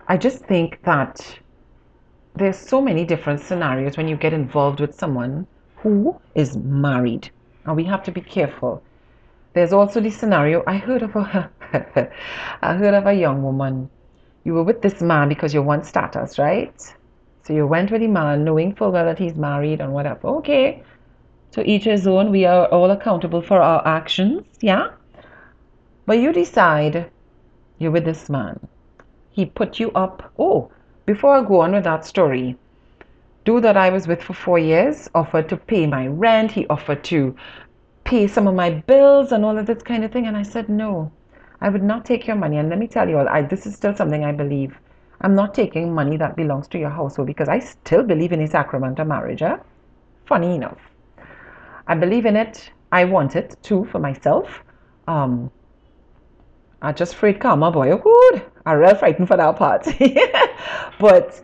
I 0.08 0.16
just 0.16 0.44
think 0.44 0.82
that 0.82 1.38
there's 2.34 2.58
so 2.58 2.80
many 2.80 3.04
different 3.04 3.40
scenarios 3.40 3.96
when 3.96 4.08
you 4.08 4.16
get 4.16 4.32
involved 4.32 4.80
with 4.80 4.94
someone 4.94 5.46
who 5.76 6.20
is 6.34 6.56
married. 6.56 7.30
And 7.68 7.76
we 7.76 7.84
have 7.84 8.02
to 8.04 8.10
be 8.10 8.22
careful. 8.22 8.82
There's 9.52 9.74
also 9.74 10.00
the 10.00 10.08
scenario 10.08 10.64
I 10.66 10.78
heard 10.78 11.02
of 11.02 11.14
a 11.14 11.50
I 12.62 12.74
heard 12.74 12.94
of 12.94 13.06
a 13.06 13.12
young 13.12 13.42
woman. 13.42 13.90
You 14.44 14.54
were 14.54 14.62
with 14.62 14.80
this 14.80 15.02
man 15.02 15.28
because 15.28 15.52
you 15.52 15.60
want 15.60 15.84
status, 15.84 16.38
right? 16.38 16.80
So 17.42 17.52
you 17.52 17.66
went 17.66 17.90
with 17.90 18.00
the 18.00 18.06
man 18.06 18.42
knowing 18.42 18.74
full 18.74 18.90
well 18.90 19.04
that 19.04 19.18
he's 19.18 19.34
married 19.34 19.82
and 19.82 19.92
whatever. 19.92 20.28
Okay. 20.38 20.82
So 21.50 21.62
each 21.66 21.84
his 21.84 22.06
own. 22.06 22.30
We 22.30 22.46
are 22.46 22.68
all 22.68 22.90
accountable 22.90 23.42
for 23.42 23.60
our 23.60 23.86
actions, 23.86 24.46
yeah? 24.62 24.92
But 26.06 26.20
you 26.20 26.32
decide 26.32 27.10
you're 27.78 27.90
with 27.90 28.06
this 28.06 28.30
man. 28.30 28.66
He 29.30 29.44
put 29.44 29.78
you 29.78 29.90
up. 29.90 30.32
Oh, 30.38 30.70
before 31.04 31.34
I 31.34 31.42
go 31.42 31.60
on 31.60 31.72
with 31.72 31.84
that 31.84 32.06
story, 32.06 32.56
dude 33.48 33.64
that 33.64 33.78
I 33.78 33.88
was 33.88 34.06
with 34.06 34.22
for 34.22 34.34
four 34.34 34.58
years 34.58 35.08
offered 35.14 35.48
to 35.48 35.56
pay 35.56 35.86
my 35.86 36.06
rent. 36.06 36.50
He 36.50 36.66
offered 36.66 37.02
to 37.04 37.34
pay 38.04 38.28
some 38.28 38.46
of 38.46 38.54
my 38.54 38.68
bills 38.68 39.32
and 39.32 39.42
all 39.42 39.56
of 39.56 39.64
this 39.64 39.82
kind 39.82 40.04
of 40.04 40.12
thing. 40.12 40.26
And 40.26 40.36
I 40.36 40.42
said, 40.42 40.68
no, 40.68 41.10
I 41.62 41.70
would 41.70 41.82
not 41.82 42.04
take 42.04 42.26
your 42.26 42.36
money. 42.36 42.58
And 42.58 42.68
let 42.68 42.78
me 42.78 42.86
tell 42.86 43.08
you 43.08 43.16
all, 43.16 43.26
I, 43.26 43.40
this 43.40 43.64
is 43.64 43.74
still 43.74 43.96
something 43.96 44.22
I 44.22 44.32
believe. 44.32 44.78
I'm 45.22 45.34
not 45.34 45.54
taking 45.54 45.94
money 45.94 46.18
that 46.18 46.36
belongs 46.36 46.68
to 46.68 46.78
your 46.78 46.90
household 46.90 47.26
because 47.26 47.48
I 47.48 47.58
still 47.58 48.02
believe 48.02 48.32
in 48.32 48.42
a 48.42 48.46
sacrament 48.46 48.98
of 48.98 49.06
marriage. 49.06 49.40
Eh? 49.40 49.56
Funny 50.26 50.54
enough. 50.54 50.78
I 51.86 51.94
believe 51.94 52.26
in 52.26 52.36
it. 52.36 52.70
I 52.92 53.06
want 53.06 53.34
it 53.34 53.56
too 53.62 53.86
for 53.86 53.98
myself. 53.98 54.62
Um, 55.06 55.50
I 56.82 56.92
just 56.92 57.14
afraid 57.14 57.40
karma, 57.40 57.70
boy. 57.70 57.96
Good. 57.96 58.42
I'm 58.66 58.76
real 58.76 58.94
frightened 58.94 59.26
for 59.26 59.38
that 59.38 59.56
part. 59.56 59.88
but 61.00 61.42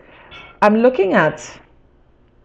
I'm 0.61 0.77
looking 0.77 1.14
at 1.14 1.61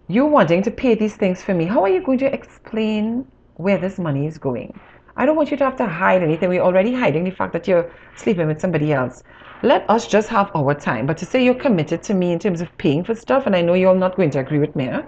you 0.10 0.26
wanting 0.26 0.63
to 0.63 0.72
pay 0.72 0.95
these 0.95 1.15
things 1.15 1.43
for 1.43 1.54
me. 1.54 1.65
How 1.65 1.84
are 1.84 1.89
you 1.89 2.02
going 2.02 2.17
to 2.17 2.34
explain 2.34 3.28
where 3.58 3.78
this 3.78 4.00
money 4.00 4.26
is 4.26 4.39
going? 4.39 4.78
I 5.15 5.28
don't 5.28 5.36
want 5.36 5.52
you 5.52 5.58
to 5.58 5.63
have 5.63 5.78
to 5.78 5.86
hide 5.86 6.24
anything. 6.24 6.50
We're 6.50 6.63
already 6.63 6.91
hiding 6.91 7.26
the 7.26 7.30
fact 7.30 7.54
that 7.54 7.67
you're 7.67 7.91
sleeping 8.15 8.48
with 8.48 8.60
somebody 8.60 8.91
else. 8.91 9.22
Let 9.62 9.88
us 9.88 10.08
just 10.08 10.28
have 10.30 10.50
our 10.56 10.74
time. 10.74 11.06
But 11.06 11.17
to 11.17 11.28
say 11.28 11.45
you're 11.45 11.54
committed 11.54 12.02
to 12.04 12.15
me 12.15 12.32
in 12.32 12.39
terms 12.39 12.60
of 12.60 12.76
paying 12.80 13.04
for 13.04 13.13
stuff, 13.13 13.45
and 13.45 13.56
I 13.56 13.62
know 13.62 13.76
you're 13.76 13.93
not 13.93 14.15
going 14.15 14.32
to 14.32 14.39
agree 14.39 14.58
with 14.58 14.76
me, 14.76 14.88
huh? 14.88 15.04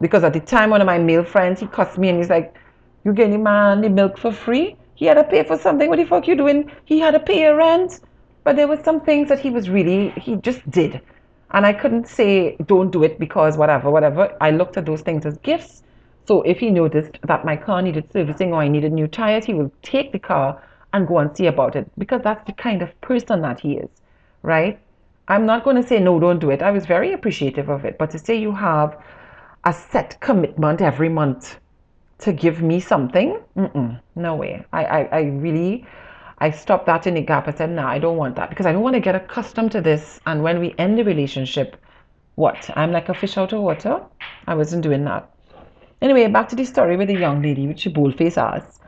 because 0.00 0.24
at 0.24 0.32
the 0.32 0.40
time 0.40 0.70
one 0.70 0.80
of 0.80 0.86
my 0.86 0.98
male 0.98 1.22
friends 1.22 1.60
he 1.60 1.68
cussed 1.68 1.96
me 1.96 2.08
and 2.08 2.18
he's 2.18 2.28
like, 2.28 2.52
"You 3.04 3.12
getting 3.12 3.44
man 3.44 3.80
the 3.80 3.90
milk 3.90 4.18
for 4.18 4.32
free? 4.32 4.76
He 4.96 5.06
had 5.06 5.14
to 5.14 5.24
pay 5.24 5.44
for 5.44 5.56
something. 5.56 5.88
What 5.88 5.98
the 5.98 6.04
fuck 6.04 6.26
you 6.26 6.34
doing? 6.34 6.68
He 6.84 6.98
had 6.98 7.12
to 7.12 7.20
pay 7.20 7.44
a 7.44 7.54
rent." 7.54 8.00
But 8.42 8.56
there 8.56 8.66
were 8.66 8.82
some 8.82 9.00
things 9.00 9.28
that 9.28 9.38
he 9.38 9.50
was 9.50 9.70
really, 9.70 10.08
he 10.20 10.34
just 10.34 10.68
did. 10.68 11.00
And 11.52 11.66
I 11.66 11.72
couldn't 11.72 12.08
say, 12.08 12.56
don't 12.66 12.90
do 12.90 13.02
it 13.02 13.18
because 13.18 13.56
whatever, 13.56 13.90
whatever. 13.90 14.34
I 14.40 14.50
looked 14.50 14.76
at 14.76 14.86
those 14.86 15.02
things 15.02 15.26
as 15.26 15.36
gifts. 15.38 15.82
So 16.26 16.42
if 16.42 16.58
he 16.58 16.70
noticed 16.70 17.18
that 17.24 17.44
my 17.44 17.56
car 17.56 17.82
needed 17.82 18.10
servicing 18.12 18.52
or 18.52 18.62
I 18.62 18.68
needed 18.68 18.92
new 18.92 19.06
tires, 19.06 19.44
he 19.44 19.54
will 19.54 19.72
take 19.82 20.12
the 20.12 20.18
car 20.18 20.62
and 20.92 21.06
go 21.06 21.18
and 21.18 21.36
see 21.36 21.46
about 21.46 21.76
it 21.76 21.90
because 21.98 22.22
that's 22.22 22.44
the 22.46 22.52
kind 22.52 22.82
of 22.82 22.98
person 23.00 23.42
that 23.42 23.60
he 23.60 23.74
is, 23.74 23.90
right? 24.42 24.78
I'm 25.28 25.46
not 25.46 25.64
going 25.64 25.76
to 25.76 25.86
say, 25.86 25.98
no, 25.98 26.18
don't 26.20 26.38
do 26.38 26.50
it. 26.50 26.62
I 26.62 26.70
was 26.70 26.86
very 26.86 27.12
appreciative 27.12 27.68
of 27.68 27.84
it. 27.84 27.98
But 27.98 28.10
to 28.10 28.18
say 28.18 28.36
you 28.36 28.52
have 28.52 28.96
a 29.64 29.72
set 29.72 30.20
commitment 30.20 30.80
every 30.80 31.08
month 31.08 31.58
to 32.18 32.32
give 32.32 32.62
me 32.62 32.80
something, 32.80 33.40
no 34.14 34.34
way. 34.34 34.64
I, 34.72 34.84
I, 34.84 35.00
I 35.04 35.20
really 35.22 35.86
I 36.42 36.50
stopped 36.50 36.86
that 36.86 37.06
in 37.06 37.14
the 37.14 37.20
gap. 37.20 37.46
I 37.46 37.52
said, 37.52 37.70
no, 37.70 37.82
nah, 37.82 37.88
I 37.88 38.00
don't 38.00 38.16
want 38.16 38.34
that 38.34 38.50
because 38.50 38.66
I 38.66 38.72
don't 38.72 38.82
want 38.82 38.94
to 38.94 39.00
get 39.00 39.14
accustomed 39.14 39.70
to 39.72 39.80
this. 39.80 40.18
And 40.26 40.42
when 40.42 40.58
we 40.58 40.74
end 40.76 40.98
the 40.98 41.04
relationship, 41.04 41.76
what? 42.34 42.68
I'm 42.74 42.90
like 42.90 43.08
a 43.08 43.14
fish 43.14 43.38
out 43.38 43.52
of 43.52 43.62
water? 43.62 44.00
I 44.48 44.56
wasn't 44.56 44.82
doing 44.82 45.04
that. 45.04 45.30
Anyway, 46.00 46.26
back 46.26 46.48
to 46.48 46.56
the 46.56 46.64
story 46.64 46.96
with 46.96 47.06
the 47.06 47.14
young 47.14 47.42
lady, 47.42 47.68
which 47.68 47.82
she 47.82 47.90
boldface 47.90 48.36
asked. 48.36 48.80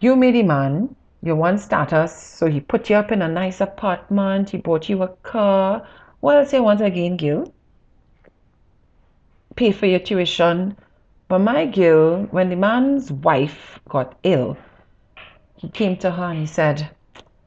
You 0.00 0.14
made 0.14 0.36
a 0.36 0.42
man, 0.42 0.94
you 1.22 1.34
want 1.34 1.60
status, 1.60 2.14
so 2.14 2.48
he 2.48 2.60
put 2.60 2.90
you 2.90 2.96
up 2.96 3.12
in 3.12 3.22
a 3.22 3.28
nice 3.28 3.62
apartment, 3.62 4.50
he 4.50 4.58
bought 4.58 4.90
you 4.90 5.02
a 5.02 5.08
car. 5.08 5.88
What 6.20 6.36
else 6.36 6.52
you 6.52 6.62
want 6.62 6.82
again, 6.82 7.16
Gil? 7.16 7.50
Pay 9.56 9.72
for 9.72 9.86
your 9.86 10.00
tuition. 10.00 10.76
But 11.28 11.38
my 11.38 11.64
Gil, 11.64 12.24
when 12.30 12.50
the 12.50 12.56
man's 12.56 13.10
wife 13.10 13.80
got 13.88 14.18
ill, 14.22 14.58
he 15.58 15.68
came 15.68 15.96
to 15.98 16.10
her 16.10 16.24
and 16.30 16.38
he 16.38 16.46
said, 16.46 16.88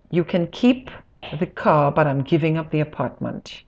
You 0.09 0.25
can 0.25 0.47
keep 0.47 0.91
the 1.39 1.45
car, 1.45 1.91
but 1.91 2.07
I'm 2.07 2.23
giving 2.23 2.57
up 2.57 2.69
the 2.69 2.81
apartment 2.81 3.63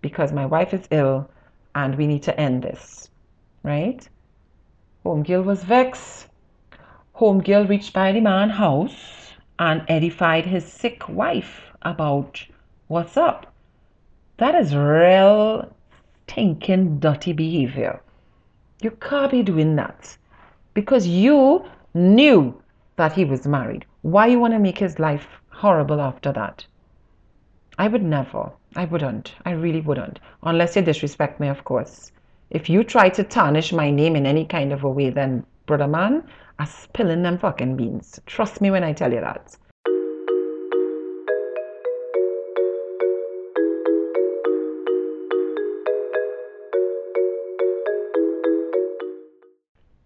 because 0.00 0.32
my 0.32 0.46
wife 0.46 0.72
is 0.72 0.88
ill 0.90 1.30
and 1.74 1.96
we 1.96 2.06
need 2.06 2.22
to 2.22 2.40
end 2.40 2.62
this. 2.62 3.10
Right? 3.62 4.08
Homegirl 5.04 5.44
was 5.44 5.62
vexed. 5.62 6.28
Homegirl 7.16 7.68
reached 7.68 7.92
by 7.92 8.12
the 8.12 8.20
man's 8.20 8.54
house 8.54 9.32
and 9.58 9.84
edified 9.88 10.46
his 10.46 10.64
sick 10.64 11.06
wife 11.08 11.70
about 11.82 12.42
what's 12.88 13.18
up. 13.18 13.52
That 14.38 14.54
is 14.54 14.74
real 14.74 15.70
stinking 16.26 17.00
dirty 17.00 17.34
behavior. 17.34 18.00
You 18.80 18.92
can't 18.92 19.30
be 19.30 19.42
doing 19.42 19.76
that 19.76 20.16
because 20.72 21.06
you 21.06 21.64
knew 21.92 22.60
that 22.96 23.12
he 23.12 23.24
was 23.24 23.46
married. 23.46 23.84
Why 24.02 24.26
you 24.26 24.38
want 24.38 24.52
to 24.54 24.58
make 24.58 24.78
his 24.78 24.98
life 24.98 25.26
horrible 25.48 26.00
after 26.00 26.32
that? 26.32 26.66
I 27.78 27.88
would 27.88 28.02
never. 28.02 28.52
I 28.76 28.84
wouldn't. 28.84 29.34
I 29.44 29.50
really 29.50 29.80
wouldn't. 29.80 30.20
Unless 30.42 30.76
you 30.76 30.82
disrespect 30.82 31.40
me, 31.40 31.48
of 31.48 31.64
course. 31.64 32.12
If 32.50 32.68
you 32.68 32.84
try 32.84 33.08
to 33.08 33.24
tarnish 33.24 33.72
my 33.72 33.90
name 33.90 34.14
in 34.14 34.26
any 34.26 34.44
kind 34.44 34.72
of 34.72 34.84
a 34.84 34.88
way, 34.88 35.10
then, 35.10 35.44
brother 35.66 35.88
man, 35.88 36.22
I'm 36.58 36.66
spilling 36.66 37.22
them 37.22 37.38
fucking 37.38 37.76
beans. 37.76 38.20
Trust 38.26 38.60
me 38.60 38.70
when 38.70 38.84
I 38.84 38.92
tell 38.92 39.12
you 39.12 39.20
that. 39.20 39.56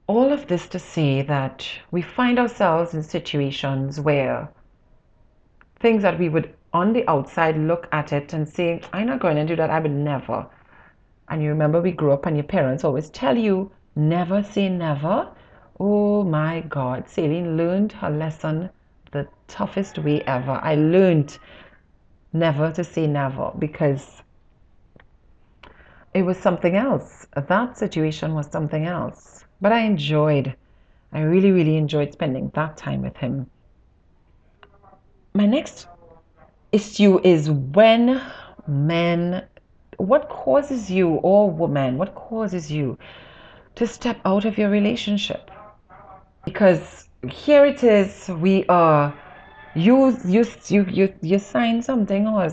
All 0.09 0.33
of 0.33 0.47
this 0.47 0.67
to 0.67 0.79
say 0.79 1.21
that 1.21 1.69
we 1.91 2.01
find 2.01 2.39
ourselves 2.39 2.95
in 2.95 3.03
situations 3.03 4.01
where 4.01 4.51
things 5.81 6.03
that 6.03 6.19
we 6.19 6.31
would 6.31 6.55
on 6.73 6.95
the 6.95 7.07
outside 7.09 7.59
look 7.59 7.87
at 7.93 8.13
it 8.13 8.33
and 8.33 8.49
say, 8.49 8.81
I'm 8.93 9.07
not 9.07 9.21
going 9.21 9.37
to 9.37 9.45
do 9.45 9.55
that, 9.57 9.71
I 9.71 9.81
would 9.81 9.93
never. 9.93 10.47
And 11.29 11.43
you 11.43 11.51
remember 11.51 11.83
we 11.83 11.93
grew 11.93 12.13
up 12.13 12.25
and 12.25 12.37
your 12.37 12.45
parents 12.45 12.85
always 12.85 13.11
tell 13.11 13.37
you, 13.37 13.71
never 13.97 14.43
say 14.43 14.71
never. 14.71 15.29
Oh 15.79 16.25
my 16.25 16.63
God, 16.63 17.07
Celine 17.07 17.59
learned 17.59 17.93
her 17.93 18.11
lesson 18.11 18.71
the 19.13 19.29
toughest 19.47 19.99
way 19.99 20.23
ever. 20.23 20.53
I 20.63 20.75
learned 20.75 21.39
never 22.33 22.73
to 22.73 22.83
say 22.83 23.07
never 23.07 23.53
because 23.59 24.23
it 26.15 26.23
was 26.23 26.39
something 26.39 26.77
else. 26.77 27.27
That 27.37 27.77
situation 27.77 28.35
was 28.35 28.47
something 28.47 28.87
else. 28.87 29.45
But 29.61 29.73
I 29.73 29.81
enjoyed, 29.81 30.55
I 31.13 31.21
really, 31.21 31.51
really 31.51 31.77
enjoyed 31.77 32.13
spending 32.13 32.51
that 32.55 32.77
time 32.77 33.03
with 33.03 33.17
him. 33.17 33.51
My 35.35 35.47
next 35.47 35.87
issue 36.73 37.21
is 37.25 37.51
when 37.51 38.21
men, 38.67 39.45
what 39.97 40.29
causes 40.29 40.91
you, 40.91 41.09
or 41.09 41.51
woman, 41.51 41.99
what 41.99 42.15
causes 42.15 42.71
you 42.71 42.99
to 43.75 43.87
step 43.87 44.21
out 44.25 44.45
of 44.45 44.59
your 44.59 44.71
relationship? 44.71 45.51
Because 46.45 47.09
here 47.29 47.65
it 47.67 47.83
is, 47.83 48.29
we 48.29 48.65
are, 48.67 49.13
you, 49.75 50.17
you, 50.25 50.47
you, 50.69 50.85
you, 50.89 51.15
you 51.21 51.39
sign 51.39 51.83
something 51.83 52.27
or 52.27 52.49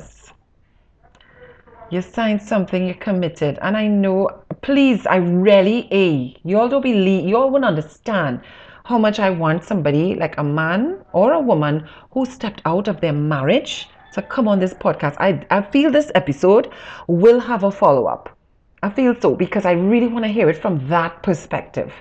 you 1.92 2.02
signed 2.02 2.42
something, 2.42 2.86
you're 2.86 2.96
committed. 2.96 3.60
And 3.62 3.78
I 3.78 3.88
know, 3.88 4.44
please, 4.66 5.06
I 5.06 5.18
really, 5.18 5.88
a, 5.92 6.36
you 6.44 6.60
all 6.60 6.68
don't 6.68 6.82
believe, 6.82 7.30
you 7.30 7.38
all 7.38 7.52
won't 7.52 7.64
understand 7.64 8.42
how 8.84 8.98
much 8.98 9.20
I 9.20 9.30
want 9.30 9.64
somebody 9.64 10.16
like 10.16 10.40
a 10.40 10.44
man 10.44 11.06
or 11.14 11.34
a 11.34 11.40
woman 11.40 11.88
who 12.10 12.26
stepped 12.26 12.64
out 12.66 12.88
of 12.88 13.00
their 13.00 13.14
marriage 13.14 13.88
to 14.14 14.24
come 14.24 14.48
on 14.48 14.58
this 14.58 14.74
podcast. 14.74 15.18
I, 15.20 15.46
I 15.52 15.62
feel 15.62 15.92
this 15.92 16.12
episode 16.16 16.74
will 17.06 17.40
have 17.40 17.64
a 17.64 17.70
follow 17.70 18.08
up. 18.08 18.36
I 18.82 18.90
feel 18.90 19.14
so 19.22 19.36
because 19.36 19.66
I 19.66 19.74
really 19.74 20.08
want 20.08 20.26
to 20.26 20.32
hear 20.32 20.50
it 20.50 20.58
from 20.58 20.88
that 20.90 21.22
perspective. 21.22 21.94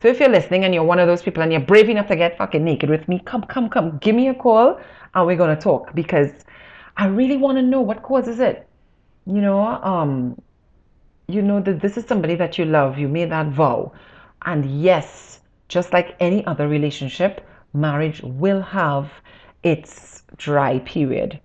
So 0.00 0.06
if 0.06 0.20
you're 0.20 0.28
listening 0.28 0.64
and 0.64 0.72
you're 0.72 0.84
one 0.84 1.00
of 1.00 1.08
those 1.08 1.22
people 1.22 1.42
and 1.42 1.50
you're 1.50 1.62
brave 1.62 1.88
enough 1.88 2.06
to 2.06 2.16
get 2.16 2.38
fucking 2.38 2.64
naked 2.64 2.90
with 2.90 3.08
me, 3.08 3.22
come, 3.24 3.42
come, 3.42 3.68
come, 3.68 3.98
give 3.98 4.14
me 4.14 4.28
a 4.28 4.34
call 4.34 4.78
and 5.16 5.26
we're 5.26 5.36
going 5.36 5.56
to 5.56 5.60
talk 5.60 5.92
because 5.96 6.30
I 6.96 7.06
really 7.06 7.36
want 7.36 7.58
to 7.58 7.62
know 7.62 7.80
what 7.80 8.04
causes 8.04 8.38
it 8.38 8.68
you 9.26 9.40
know, 9.40 9.60
um, 9.60 10.40
you 11.26 11.42
know 11.42 11.60
that 11.60 11.80
this 11.80 11.96
is 11.96 12.06
somebody 12.06 12.34
that 12.36 12.58
you 12.58 12.64
love, 12.64 12.98
you 12.98 13.08
made 13.08 13.30
that 13.30 13.48
vow. 13.48 13.92
And 14.44 14.82
yes, 14.82 15.40
just 15.68 15.92
like 15.92 16.16
any 16.20 16.44
other 16.46 16.68
relationship, 16.68 17.46
marriage 17.72 18.20
will 18.22 18.60
have 18.60 19.10
its 19.62 20.22
dry 20.36 20.78
period. 20.80 21.40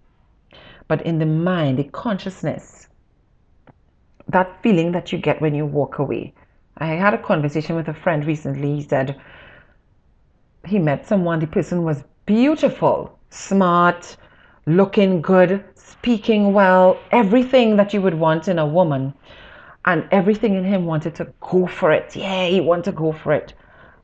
But 0.87 1.05
in 1.05 1.19
the 1.19 1.25
mind, 1.25 1.79
the 1.79 1.85
consciousness, 1.85 2.87
that 4.27 4.61
feeling 4.61 4.91
that 4.91 5.11
you 5.11 5.17
get 5.17 5.41
when 5.41 5.55
you 5.55 5.65
walk 5.65 5.99
away. 5.99 6.33
I 6.77 6.87
had 6.87 7.13
a 7.13 7.21
conversation 7.21 7.75
with 7.75 7.87
a 7.87 7.93
friend 7.93 8.25
recently. 8.25 8.75
He 8.75 8.81
said 8.81 9.19
he 10.65 10.79
met 10.79 11.07
someone, 11.07 11.39
the 11.39 11.47
person 11.47 11.83
was 11.83 12.03
beautiful, 12.25 13.17
smart, 13.29 14.17
looking 14.65 15.21
good, 15.21 15.63
speaking 15.75 16.53
well, 16.53 16.99
everything 17.11 17.75
that 17.77 17.93
you 17.93 18.01
would 18.01 18.13
want 18.13 18.47
in 18.47 18.59
a 18.59 18.65
woman. 18.65 19.13
And 19.85 20.07
everything 20.11 20.55
in 20.55 20.63
him 20.63 20.85
wanted 20.85 21.15
to 21.15 21.33
go 21.39 21.65
for 21.67 21.91
it. 21.91 22.15
Yeah, 22.15 22.45
he 22.47 22.61
wanted 22.61 22.85
to 22.85 22.91
go 22.91 23.11
for 23.11 23.33
it. 23.33 23.53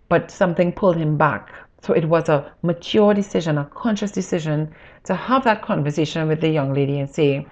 But 0.10 0.32
something 0.32 0.72
pulled 0.72 0.96
him 0.98 1.18
back. 1.18 1.52
So 1.82 1.94
it 1.94 2.06
was 2.06 2.30
a 2.30 2.52
mature 2.64 3.14
decision, 3.14 3.58
a 3.58 3.66
conscious 3.66 4.12
decision 4.12 4.74
to 5.04 5.14
have 5.14 5.44
that 5.44 5.62
conversation 5.62 6.28
with 6.28 6.42
the 6.42 6.50
young 6.50 6.74
lady 6.74 7.00
and 7.00 7.10
say, 7.10 7.46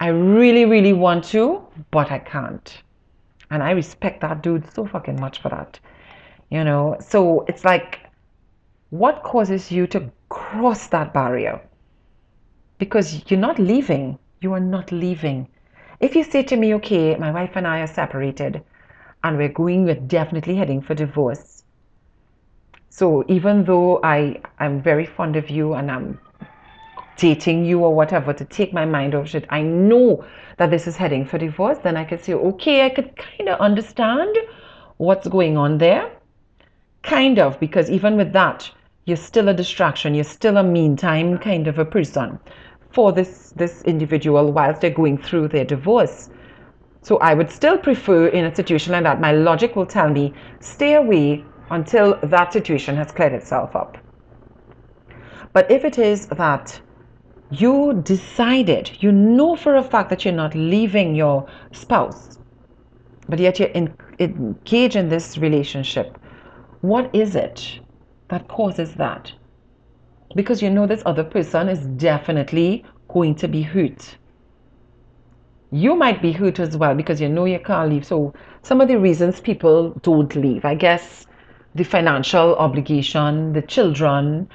I 0.00 0.08
really, 0.08 0.64
really 0.64 0.92
want 0.92 1.24
to, 1.26 1.62
but 1.90 2.10
I 2.10 2.18
can't. 2.18 2.82
And 3.50 3.62
I 3.62 3.70
respect 3.70 4.20
that 4.22 4.42
dude 4.42 4.72
so 4.74 4.86
fucking 4.86 5.20
much 5.20 5.40
for 5.40 5.50
that. 5.50 5.78
You 6.50 6.64
know, 6.64 6.96
so 7.00 7.44
it's 7.48 7.64
like, 7.64 8.00
what 8.90 9.22
causes 9.22 9.70
you 9.70 9.86
to 9.88 10.10
cross 10.28 10.88
that 10.88 11.12
barrier? 11.12 11.60
Because 12.78 13.22
you're 13.30 13.40
not 13.40 13.58
leaving. 13.58 14.18
You 14.40 14.52
are 14.52 14.60
not 14.60 14.90
leaving. 14.90 15.48
If 15.98 16.14
you 16.14 16.24
say 16.24 16.42
to 16.42 16.56
me, 16.56 16.74
okay, 16.74 17.16
my 17.16 17.30
wife 17.30 17.52
and 17.54 17.66
I 17.66 17.80
are 17.80 17.86
separated 17.86 18.62
and 19.24 19.38
we're 19.38 19.48
going, 19.48 19.84
we're 19.84 19.94
definitely 19.94 20.54
heading 20.54 20.82
for 20.82 20.94
divorce. 20.94 21.64
So 22.90 23.24
even 23.28 23.64
though 23.64 24.00
I, 24.02 24.40
I'm 24.58 24.82
very 24.82 25.06
fond 25.06 25.36
of 25.36 25.48
you 25.48 25.72
and 25.72 25.90
I'm 25.90 26.20
dating 27.16 27.64
you 27.64 27.80
or 27.80 27.94
whatever 27.94 28.34
to 28.34 28.44
take 28.44 28.74
my 28.74 28.84
mind 28.84 29.14
off 29.14 29.34
it, 29.34 29.46
I 29.48 29.62
know 29.62 30.24
that 30.58 30.70
this 30.70 30.86
is 30.86 30.96
heading 30.96 31.24
for 31.24 31.38
divorce, 31.38 31.78
then 31.78 31.96
I 31.96 32.04
could 32.04 32.22
say, 32.22 32.34
okay, 32.34 32.84
I 32.84 32.90
could 32.90 33.16
kind 33.16 33.48
of 33.48 33.58
understand 33.60 34.36
what's 34.98 35.26
going 35.28 35.56
on 35.56 35.78
there. 35.78 36.10
Kind 37.02 37.38
of, 37.38 37.58
because 37.58 37.90
even 37.90 38.16
with 38.16 38.32
that, 38.34 38.70
you're 39.06 39.16
still 39.16 39.48
a 39.48 39.54
distraction, 39.54 40.14
you're 40.14 40.24
still 40.24 40.58
a 40.58 40.62
meantime 40.62 41.38
kind 41.38 41.68
of 41.68 41.78
a 41.78 41.84
person 41.84 42.38
for 42.96 43.12
this, 43.12 43.52
this 43.56 43.82
individual 43.82 44.52
whilst 44.52 44.80
they're 44.80 44.98
going 45.02 45.18
through 45.18 45.48
their 45.48 45.66
divorce. 45.66 46.30
So 47.02 47.18
I 47.18 47.34
would 47.34 47.50
still 47.50 47.76
prefer 47.76 48.28
in 48.28 48.46
a 48.46 48.54
situation 48.54 48.92
like 48.92 49.02
that, 49.02 49.20
my 49.20 49.32
logic 49.32 49.76
will 49.76 49.84
tell 49.84 50.08
me, 50.08 50.32
stay 50.60 50.94
away 50.94 51.44
until 51.70 52.18
that 52.22 52.54
situation 52.54 52.96
has 52.96 53.12
cleared 53.12 53.34
itself 53.34 53.76
up. 53.76 53.98
But 55.52 55.70
if 55.70 55.84
it 55.84 55.98
is 55.98 56.26
that 56.28 56.80
you 57.50 58.00
decided, 58.02 58.90
you 59.00 59.12
know 59.12 59.56
for 59.56 59.76
a 59.76 59.82
fact 59.82 60.08
that 60.08 60.24
you're 60.24 60.32
not 60.32 60.54
leaving 60.54 61.14
your 61.14 61.46
spouse, 61.72 62.38
but 63.28 63.38
yet 63.38 63.58
you're 63.58 63.68
in, 63.68 63.94
engaged 64.20 64.96
in 64.96 65.10
this 65.10 65.36
relationship, 65.36 66.16
what 66.80 67.14
is 67.14 67.36
it 67.36 67.78
that 68.28 68.48
causes 68.48 68.94
that? 68.94 69.34
Because 70.34 70.60
you 70.62 70.70
know 70.70 70.86
this 70.86 71.02
other 71.06 71.24
person 71.24 71.68
is 71.68 71.86
definitely 71.86 72.84
going 73.08 73.34
to 73.36 73.48
be 73.48 73.62
hurt. 73.62 74.16
You 75.70 75.96
might 75.96 76.22
be 76.22 76.32
hurt 76.32 76.60
as 76.60 76.76
well 76.76 76.94
because 76.94 77.20
you 77.20 77.28
know 77.28 77.44
you 77.44 77.58
can't 77.58 77.90
leave. 77.90 78.04
So, 78.04 78.34
some 78.62 78.80
of 78.80 78.88
the 78.88 78.98
reasons 78.98 79.40
people 79.40 79.90
don't 80.02 80.34
leave, 80.34 80.64
I 80.64 80.74
guess, 80.74 81.26
the 81.74 81.84
financial 81.84 82.56
obligation, 82.56 83.52
the 83.52 83.62
children, 83.62 84.48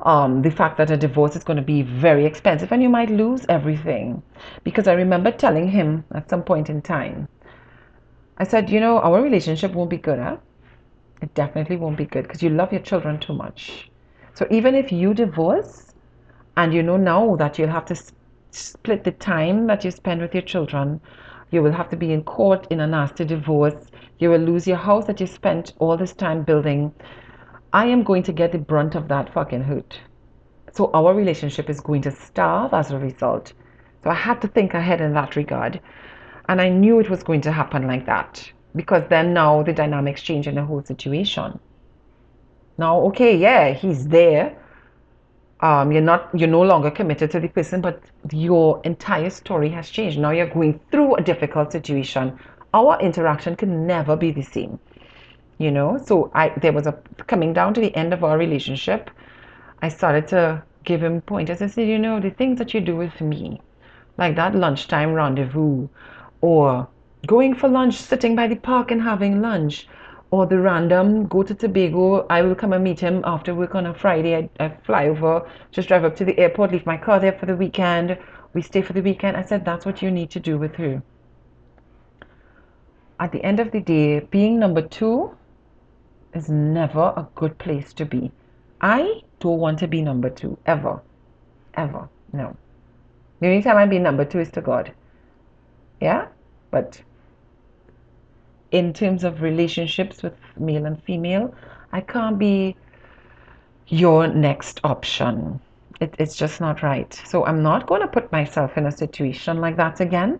um, 0.00 0.42
the 0.42 0.50
fact 0.50 0.76
that 0.78 0.90
a 0.90 0.96
divorce 0.96 1.36
is 1.36 1.44
going 1.44 1.56
to 1.56 1.62
be 1.62 1.82
very 1.82 2.24
expensive 2.24 2.70
and 2.72 2.82
you 2.82 2.88
might 2.88 3.10
lose 3.10 3.44
everything. 3.48 4.22
Because 4.64 4.86
I 4.86 4.92
remember 4.92 5.32
telling 5.32 5.68
him 5.68 6.04
at 6.14 6.30
some 6.30 6.42
point 6.42 6.70
in 6.70 6.82
time, 6.82 7.28
I 8.38 8.44
said, 8.44 8.70
you 8.70 8.78
know, 8.78 8.98
our 9.00 9.20
relationship 9.20 9.72
won't 9.72 9.90
be 9.90 9.96
good, 9.96 10.18
huh? 10.18 10.36
It 11.20 11.34
definitely 11.34 11.76
won't 11.76 11.96
be 11.96 12.04
good 12.04 12.22
because 12.22 12.42
you 12.42 12.50
love 12.50 12.72
your 12.72 12.82
children 12.82 13.18
too 13.18 13.34
much. 13.34 13.87
So 14.38 14.46
even 14.52 14.76
if 14.76 14.92
you 14.92 15.14
divorce 15.14 15.92
and 16.56 16.72
you 16.72 16.80
know 16.80 16.96
now 16.96 17.34
that 17.34 17.58
you'll 17.58 17.70
have 17.70 17.86
to 17.86 17.96
split 18.52 19.02
the 19.02 19.10
time 19.10 19.66
that 19.66 19.84
you 19.84 19.90
spend 19.90 20.20
with 20.20 20.32
your 20.32 20.44
children, 20.44 21.00
you 21.50 21.60
will 21.60 21.72
have 21.72 21.88
to 21.88 21.96
be 21.96 22.12
in 22.12 22.22
court 22.22 22.68
in 22.70 22.78
a 22.78 22.86
nasty 22.86 23.24
divorce, 23.24 23.90
you 24.20 24.30
will 24.30 24.38
lose 24.38 24.64
your 24.64 24.76
house 24.76 25.06
that 25.06 25.18
you 25.18 25.26
spent 25.26 25.72
all 25.80 25.96
this 25.96 26.12
time 26.12 26.44
building 26.44 26.94
I 27.72 27.86
am 27.86 28.04
going 28.04 28.22
to 28.22 28.32
get 28.32 28.52
the 28.52 28.58
brunt 28.58 28.94
of 28.94 29.08
that 29.08 29.32
fucking 29.34 29.64
hurt. 29.64 29.98
So 30.72 30.92
our 30.94 31.12
relationship 31.12 31.68
is 31.68 31.80
going 31.80 32.02
to 32.02 32.12
starve 32.12 32.72
as 32.72 32.92
a 32.92 32.98
result. 32.98 33.52
So 34.04 34.10
I 34.10 34.14
had 34.14 34.40
to 34.42 34.48
think 34.48 34.72
ahead 34.72 35.00
in 35.00 35.14
that 35.14 35.34
regard. 35.34 35.80
And 36.48 36.60
I 36.60 36.68
knew 36.68 37.00
it 37.00 37.10
was 37.10 37.24
going 37.24 37.40
to 37.40 37.50
happen 37.50 37.88
like 37.88 38.06
that. 38.06 38.52
Because 38.76 39.02
then 39.10 39.34
now 39.34 39.64
the 39.64 39.72
dynamics 39.72 40.22
change 40.22 40.46
in 40.46 40.54
the 40.54 40.64
whole 40.64 40.84
situation. 40.84 41.58
Now, 42.78 43.00
okay, 43.08 43.36
yeah, 43.36 43.72
he's 43.72 44.08
there. 44.08 44.56
Um, 45.60 45.90
you're 45.92 46.00
not 46.02 46.30
you're 46.32 46.48
no 46.48 46.62
longer 46.62 46.90
committed 46.90 47.32
to 47.32 47.40
the 47.40 47.48
person, 47.48 47.80
but 47.80 48.00
your 48.32 48.80
entire 48.84 49.30
story 49.30 49.68
has 49.70 49.90
changed. 49.90 50.18
Now 50.18 50.30
you're 50.30 50.46
going 50.46 50.78
through 50.90 51.16
a 51.16 51.22
difficult 51.22 51.72
situation. 51.72 52.38
Our 52.72 53.00
interaction 53.00 53.56
can 53.56 53.86
never 53.86 54.14
be 54.16 54.30
the 54.30 54.42
same 54.42 54.78
you 55.58 55.70
know 55.70 55.98
so 55.98 56.30
i 56.34 56.48
there 56.60 56.72
was 56.72 56.86
a 56.86 56.92
coming 57.26 57.52
down 57.52 57.74
to 57.74 57.80
the 57.80 57.94
end 57.96 58.12
of 58.12 58.24
our 58.24 58.38
relationship 58.38 59.10
i 59.82 59.88
started 59.88 60.26
to 60.26 60.62
give 60.84 61.02
him 61.02 61.20
pointers 61.22 61.60
i 61.60 61.66
said 61.66 61.88
you 61.88 61.98
know 61.98 62.20
the 62.20 62.30
things 62.30 62.58
that 62.58 62.72
you 62.72 62.80
do 62.80 62.96
with 62.96 63.20
me 63.20 63.60
like 64.16 64.36
that 64.36 64.54
lunchtime 64.54 65.12
rendezvous 65.12 65.88
or 66.40 66.86
going 67.26 67.54
for 67.54 67.68
lunch 67.68 67.96
sitting 67.96 68.36
by 68.36 68.46
the 68.46 68.56
park 68.56 68.90
and 68.90 69.02
having 69.02 69.40
lunch 69.42 69.88
or 70.30 70.46
the 70.46 70.58
random 70.58 71.26
go 71.26 71.42
to 71.42 71.54
Tobago. 71.54 72.26
I 72.28 72.42
will 72.42 72.54
come 72.54 72.72
and 72.72 72.84
meet 72.84 73.00
him 73.00 73.22
after 73.24 73.54
work 73.54 73.74
on 73.74 73.86
a 73.86 73.94
Friday. 73.94 74.36
I, 74.36 74.50
I, 74.60 74.68
fly 74.84 75.08
over, 75.08 75.48
just 75.70 75.88
drive 75.88 76.04
up 76.04 76.16
to 76.16 76.24
the 76.24 76.38
airport, 76.38 76.72
leave 76.72 76.86
my 76.86 76.96
car 76.96 77.18
there 77.18 77.32
for 77.32 77.46
the 77.46 77.56
weekend. 77.56 78.18
We 78.52 78.62
stay 78.62 78.82
for 78.82 78.92
the 78.92 79.02
weekend. 79.02 79.36
I 79.36 79.42
said, 79.42 79.64
that's 79.64 79.86
what 79.86 80.02
you 80.02 80.10
need 80.10 80.30
to 80.30 80.40
do 80.40 80.58
with 80.58 80.74
her. 80.76 81.02
At 83.20 83.32
the 83.32 83.42
end 83.42 83.58
of 83.60 83.72
the 83.72 83.80
day, 83.80 84.20
being 84.20 84.58
number 84.58 84.82
two 84.82 85.36
is 86.34 86.48
never 86.48 87.12
a 87.16 87.26
good 87.34 87.58
place 87.58 87.92
to 87.94 88.04
be. 88.04 88.30
I 88.80 89.22
don't 89.40 89.58
want 89.58 89.78
to 89.80 89.88
be 89.88 90.02
number 90.02 90.30
two, 90.30 90.56
ever. 90.66 91.02
Ever. 91.74 92.08
No. 92.32 92.56
The 93.40 93.48
only 93.48 93.62
time 93.62 93.76
I 93.76 93.86
be 93.86 93.98
number 93.98 94.24
two 94.24 94.40
is 94.40 94.50
to 94.52 94.60
God. 94.60 94.92
Yeah? 96.00 96.28
But 96.70 97.02
in 98.70 98.92
terms 98.92 99.24
of 99.24 99.42
relationships 99.42 100.22
with 100.22 100.34
male 100.58 100.86
and 100.86 101.02
female, 101.04 101.54
I 101.92 102.00
can't 102.00 102.38
be 102.38 102.76
your 103.86 104.26
next 104.26 104.80
option. 104.84 105.60
It, 106.00 106.14
it's 106.18 106.36
just 106.36 106.60
not 106.60 106.82
right. 106.82 107.12
So 107.26 107.44
I'm 107.46 107.62
not 107.62 107.86
going 107.86 108.02
to 108.02 108.08
put 108.08 108.30
myself 108.30 108.76
in 108.76 108.86
a 108.86 108.92
situation 108.92 109.60
like 109.60 109.76
that 109.76 110.00
again. 110.00 110.38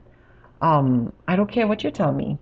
Um, 0.60 1.12
I 1.26 1.36
don't 1.36 1.50
care 1.50 1.66
what 1.66 1.84
you 1.84 1.90
tell 1.90 2.12
me. 2.12 2.38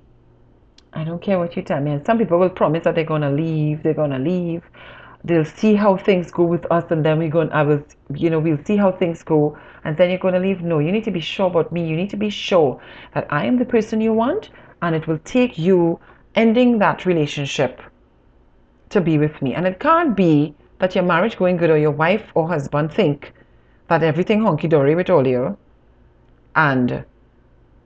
I 0.97 1.05
don't 1.05 1.21
care 1.21 1.39
what 1.39 1.55
you 1.57 1.63
tell 1.63 1.81
me. 1.81 1.93
And 1.93 2.07
some 2.07 2.17
people 2.17 2.39
will 2.39 2.49
promise 2.49 2.85
that 2.85 2.95
they're 2.95 3.05
gonna 3.05 3.31
leave, 3.31 3.83
they're 3.83 3.93
gonna 3.93 4.19
leave. 4.19 4.63
They'll 5.25 5.45
see 5.45 5.75
how 5.75 5.99
things 5.99 6.31
go 6.31 6.45
with 6.45 6.65
us, 6.71 6.85
and 6.91 7.05
then 7.05 7.19
we're 7.19 7.29
going. 7.29 7.51
I 7.53 7.63
will, 7.65 7.83
you 8.15 8.31
know, 8.31 8.39
we'll 8.39 8.65
see 8.65 8.77
how 8.77 8.93
things 8.93 9.23
go, 9.23 9.59
and 9.85 9.97
then 9.99 10.09
you're 10.09 10.19
gonna 10.19 10.39
leave. 10.39 10.63
No, 10.63 10.79
you 10.79 10.91
need 10.93 11.05
to 11.05 11.11
be 11.11 11.21
sure 11.21 11.49
about 11.49 11.71
me. 11.71 11.87
You 11.87 11.97
need 11.97 12.09
to 12.11 12.17
be 12.17 12.31
sure 12.31 12.81
that 13.13 13.27
I 13.31 13.45
am 13.45 13.59
the 13.59 13.65
person 13.67 14.01
you 14.01 14.15
want, 14.15 14.49
and 14.83 14.95
it 14.95 15.07
will 15.07 15.19
take 15.19 15.59
you 15.59 15.99
ending 16.35 16.79
that 16.79 17.07
relationship 17.07 17.81
to 18.91 19.01
be 19.01 19.19
with 19.19 19.41
me. 19.43 19.55
And 19.55 19.67
it 19.67 19.81
can't 19.81 20.17
be 20.17 20.55
that 20.79 20.95
your 20.95 21.05
marriage 21.05 21.37
going 21.37 21.57
good 21.57 21.71
or 21.71 21.79
your 21.79 21.91
wife 21.91 22.31
or 22.35 22.47
husband 22.47 22.93
think 22.93 23.33
that 23.89 24.03
everything 24.03 24.41
honky 24.41 24.69
dory 24.69 24.95
with 24.95 25.11
all 25.11 25.27
you, 25.27 25.57
and 26.55 27.05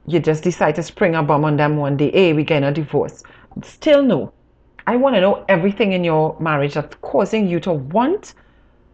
you 0.06 0.18
just 0.18 0.42
decide 0.42 0.74
to 0.76 0.82
spring 0.82 1.14
a 1.14 1.22
bomb 1.22 1.44
on 1.44 1.56
them 1.56 1.76
one 1.76 1.96
day, 1.96 2.10
hey, 2.10 2.32
we 2.32 2.42
get 2.42 2.62
a 2.62 2.72
divorce. 2.72 3.22
Still 3.62 4.02
no. 4.02 4.32
I 4.86 4.96
want 4.96 5.14
to 5.14 5.20
know 5.20 5.44
everything 5.48 5.92
in 5.92 6.02
your 6.02 6.36
marriage 6.40 6.74
that's 6.74 6.96
causing 7.02 7.48
you 7.48 7.60
to 7.60 7.72
want 7.72 8.34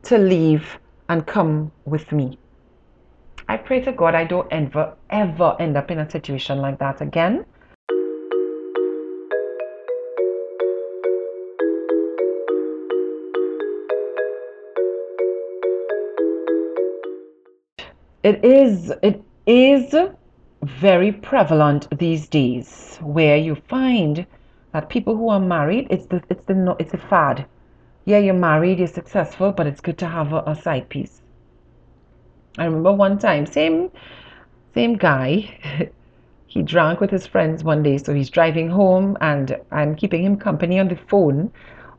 to 0.04 0.18
leave 0.18 0.78
and 1.09 1.26
come 1.26 1.70
with 1.85 2.11
me. 2.12 2.38
I 3.48 3.56
pray 3.56 3.80
to 3.82 3.92
God 3.92 4.14
I 4.14 4.24
don't 4.24 4.50
ever, 4.52 4.94
ever 5.11 5.56
end 5.61 5.76
up 5.76 5.90
in 5.90 6.00
a 6.00 6.11
situation 6.11 6.59
like 6.59 6.78
that 6.80 7.00
again. 7.00 7.46
It 18.27 18.45
is, 18.45 18.93
it 19.03 19.23
is 19.47 19.95
very 20.62 21.12
prevalent 21.12 21.87
these 21.97 22.29
days 22.29 22.99
where 23.01 23.37
you 23.37 23.55
find 23.55 24.27
that 24.73 24.89
people 24.89 25.17
who 25.17 25.29
are 25.29 25.41
married 25.41 25.87
it's 25.91 26.07
the 26.07 26.23
it's 26.29 26.45
the 26.47 26.77
it's 26.81 26.95
a 26.95 26.99
fad 26.99 27.47
yeah 28.05 28.19
you're 28.19 28.35
married 28.35 28.79
you're 28.79 28.89
successful 28.89 29.53
but 29.53 29.67
it's 29.67 29.81
good 29.81 29.99
to 29.99 30.09
have 30.09 30.33
a, 30.33 30.43
a 30.47 30.57
side 30.57 30.89
piece 30.89 31.23
i 32.59 32.65
remember 32.65 32.93
one 32.93 33.19
time 33.19 33.47
same 33.47 33.91
same 34.75 34.95
guy 34.97 35.29
he 36.47 36.62
drank 36.62 37.01
with 37.01 37.11
his 37.11 37.27
friends 37.27 37.62
one 37.65 37.83
day, 37.83 37.99
so 37.99 38.15
he's 38.15 38.31
driving 38.31 38.71
home, 38.71 39.17
and 39.21 39.57
I'm 39.71 39.95
keeping 39.95 40.25
him 40.25 40.37
company 40.39 40.79
on 40.79 40.89
the 40.89 40.97
phone 40.97 41.53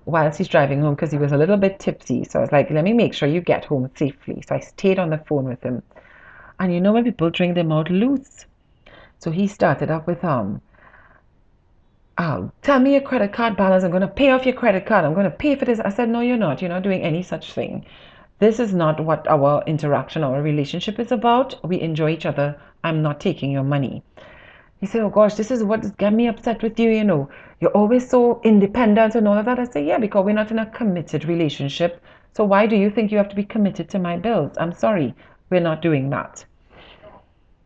whilst 0.05 0.37
he's 0.39 0.47
driving 0.47 0.81
home 0.81 0.95
because 0.95 1.11
he 1.11 1.17
was 1.17 1.31
a 1.31 1.37
little 1.37 1.57
bit 1.57 1.79
tipsy. 1.79 2.23
So 2.23 2.39
I 2.39 2.41
was 2.41 2.51
like, 2.51 2.71
let 2.71 2.83
me 2.83 2.93
make 2.93 3.13
sure 3.13 3.27
you 3.29 3.41
get 3.41 3.65
home 3.65 3.91
safely. 3.95 4.41
So 4.47 4.55
I 4.55 4.59
stayed 4.59 4.99
on 4.99 5.11
the 5.11 5.19
phone 5.19 5.45
with 5.45 5.61
him. 5.63 5.83
And 6.59 6.73
you 6.73 6.81
know 6.81 6.93
when 6.93 7.03
people 7.03 7.29
drink 7.29 7.55
their 7.55 7.63
mouth 7.63 7.89
loose? 7.89 8.45
So 9.19 9.31
he 9.31 9.47
started 9.47 9.91
off 9.91 10.07
with 10.07 10.23
um 10.23 10.61
oh, 12.17 12.51
tell 12.61 12.79
me 12.79 12.93
your 12.93 13.01
credit 13.01 13.31
card 13.31 13.55
balance. 13.55 13.83
I'm 13.83 13.91
going 13.91 14.01
to 14.01 14.07
pay 14.07 14.31
off 14.31 14.45
your 14.45 14.55
credit 14.55 14.85
card. 14.85 15.05
I'm 15.05 15.13
going 15.13 15.29
to 15.29 15.37
pay 15.37 15.55
for 15.55 15.65
this. 15.65 15.79
I 15.79 15.89
said, 15.89 16.09
no, 16.09 16.21
you're 16.21 16.37
not. 16.37 16.61
You're 16.61 16.69
not 16.69 16.83
doing 16.83 17.01
any 17.01 17.21
such 17.21 17.53
thing. 17.53 17.85
This 18.39 18.59
is 18.59 18.73
not 18.73 19.03
what 19.03 19.27
our 19.27 19.63
interaction, 19.65 20.23
our 20.23 20.41
relationship 20.41 20.99
is 20.99 21.11
about. 21.11 21.55
We 21.63 21.81
enjoy 21.81 22.11
each 22.11 22.25
other. 22.25 22.59
I'm 22.83 23.01
not 23.01 23.19
taking 23.19 23.51
your 23.51 23.63
money. 23.63 24.03
He 24.79 24.85
said, 24.85 25.01
Oh 25.01 25.09
gosh, 25.09 25.33
this 25.33 25.49
is 25.49 25.63
what 25.63 25.97
got 25.97 26.13
me 26.13 26.27
upset 26.27 26.61
with 26.61 26.79
you, 26.79 26.91
you 26.91 27.03
know. 27.03 27.29
You're 27.59 27.71
always 27.71 28.07
so 28.07 28.39
independent 28.43 29.15
and 29.15 29.27
all 29.27 29.37
of 29.37 29.45
that. 29.45 29.57
I 29.57 29.65
say, 29.65 29.83
Yeah, 29.83 29.97
because 29.97 30.23
we're 30.23 30.33
not 30.33 30.51
in 30.51 30.59
a 30.59 30.67
committed 30.67 31.25
relationship. 31.25 31.99
So 32.33 32.43
why 32.43 32.67
do 32.67 32.75
you 32.75 32.91
think 32.91 33.11
you 33.11 33.17
have 33.17 33.29
to 33.29 33.35
be 33.35 33.43
committed 33.43 33.89
to 33.89 33.99
my 33.99 34.17
bills? 34.17 34.51
I'm 34.59 34.73
sorry, 34.73 35.15
we're 35.49 35.61
not 35.61 35.81
doing 35.81 36.09
that. 36.09 36.45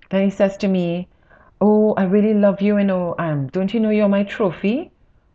Then 0.09 0.25
he 0.25 0.29
says 0.29 0.57
to 0.57 0.67
me, 0.67 1.07
Oh, 1.59 1.93
I 1.93 2.03
really 2.03 2.33
love 2.33 2.61
you, 2.61 2.77
you 2.77 2.83
know. 2.83 3.15
Um, 3.19 3.47
don't 3.47 3.73
you 3.73 3.79
know 3.79 3.91
you're 3.91 4.09
my 4.09 4.23
trophy? 4.23 4.91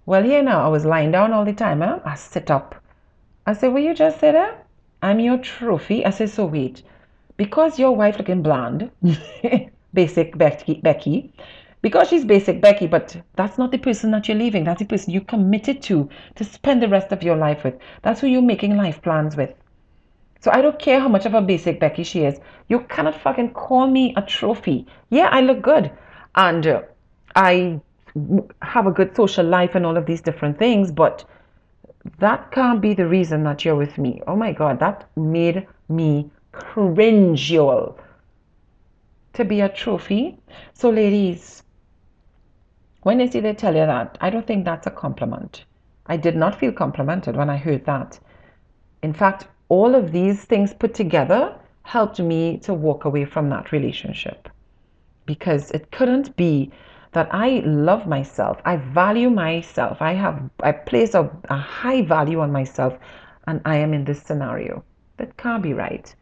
Well, 0.07 0.23
here 0.23 0.43
now, 0.43 0.65
I 0.65 0.69
was 0.69 0.85
lying 0.85 1.13
down 1.13 1.33
all 1.33 1.45
the 1.45 1.53
time. 1.53 1.81
Huh? 1.81 2.01
I 2.05 2.15
sit 2.17 2.51
up. 2.51 2.75
I 3.47 3.53
said, 3.53 3.73
Will 3.73 3.83
you 3.83 3.95
just 3.95 4.21
sit 4.21 4.33
there? 4.33 4.59
I'm 5.03 5.21
your 5.21 5.39
trophy. 5.39 6.05
I 6.05 6.11
said, 6.11 6.31
So 6.31 6.47
wait, 6.47 6.83
because 7.37 7.79
your 7.79 7.95
wife 7.95 8.19
looking 8.19 8.43
bland, 8.43 8.91
basic 9.95 10.37
Becky, 10.37 10.81
Becky, 10.83 11.33
because 11.81 12.09
she's 12.09 12.25
basic 12.25 12.61
Becky, 12.61 12.87
but 12.87 13.17
that's 13.37 13.59
not 13.59 13.71
the 13.71 13.79
person 13.79 14.11
that 14.11 14.27
you're 14.27 14.37
leaving. 14.37 14.65
That's 14.65 14.81
the 14.81 14.87
person 14.87 15.13
you 15.13 15.21
committed 15.21 15.83
to 15.83 16.09
to 16.35 16.45
spend 16.45 16.83
the 16.83 16.89
rest 16.89 17.13
of 17.13 17.23
your 17.23 17.37
life 17.37 17.63
with. 17.63 17.79
That's 18.03 18.21
who 18.21 18.27
you're 18.27 18.43
making 18.43 18.77
life 18.77 19.01
plans 19.03 19.37
with. 19.37 19.55
So 20.41 20.51
I 20.53 20.63
don't 20.63 20.79
care 20.79 21.01
how 21.01 21.09
much 21.09 21.27
of 21.27 21.35
a 21.35 21.41
basic 21.41 21.81
Becky 21.81 22.05
she 22.05 22.25
is. 22.25 22.39
You 22.69 22.81
cannot 22.81 23.21
fucking 23.21 23.53
call 23.53 23.89
me 23.89 24.15
a 24.17 24.23
trophy. 24.23 24.87
Yeah, 25.11 25.29
I 25.31 25.41
look 25.41 25.63
good, 25.63 25.91
and 26.35 26.67
uh, 26.67 26.83
I 27.35 27.81
have 28.63 28.87
a 28.87 28.91
good 28.91 29.15
social 29.17 29.47
life 29.47 29.75
and 29.75 29.85
all 29.85 29.97
of 29.97 30.07
these 30.07 30.21
different 30.21 30.59
things, 30.59 30.91
but 30.91 31.25
that 32.19 32.51
can't 32.51 32.81
be 32.81 32.95
the 32.95 33.07
reason 33.07 33.43
that 33.45 33.65
you're 33.65 33.77
with 33.77 33.99
me. 33.99 34.21
Oh 34.27 34.37
my 34.37 34.53
God, 34.53 34.81
that 34.81 35.09
made 35.17 35.67
me 35.89 36.31
cringe, 36.53 37.51
y'all. 37.51 37.99
To 39.35 39.45
be 39.45 39.61
a 39.61 39.69
trophy. 39.69 40.39
So, 40.73 40.89
ladies, 40.89 41.63
when 43.03 43.19
they 43.19 43.29
see 43.29 43.41
they 43.41 43.55
tell 43.55 43.75
you 43.75 43.85
that, 43.87 44.17
I 44.21 44.31
don't 44.31 44.47
think 44.47 44.65
that's 44.65 44.87
a 44.87 44.91
compliment. 44.91 45.65
I 46.07 46.17
did 46.17 46.37
not 46.37 46.59
feel 46.59 46.73
complimented 46.73 47.37
when 47.37 47.51
I 47.51 47.57
heard 47.57 47.85
that. 47.87 48.19
In 49.03 49.13
fact, 49.13 49.49
all 49.69 49.95
of 49.95 50.13
these 50.13 50.45
things 50.45 50.73
put 50.75 50.95
together 50.95 51.55
helped 51.83 52.19
me 52.19 52.59
to 52.59 52.75
walk 52.75 53.05
away 53.05 53.25
from 53.25 53.49
that 53.51 53.73
relationship 53.73 54.49
because 55.25 55.71
it 55.73 55.91
couldn't 55.91 56.37
be 56.37 56.71
that 57.13 57.29
I 57.33 57.63
love 57.65 58.07
myself, 58.07 58.61
I 58.65 58.77
value 58.77 59.31
myself, 59.31 60.03
I 60.03 60.13
have 60.13 60.51
I 60.61 60.73
place 60.73 61.15
a, 61.15 61.31
a 61.49 61.57
high 61.57 62.03
value 62.03 62.41
on 62.41 62.53
myself, 62.53 62.99
and 63.47 63.61
I 63.65 63.77
am 63.77 63.95
in 63.95 64.05
this 64.05 64.21
scenario. 64.21 64.85
That 65.17 65.37
can't 65.39 65.63
be 65.63 65.73
right. 65.73 66.15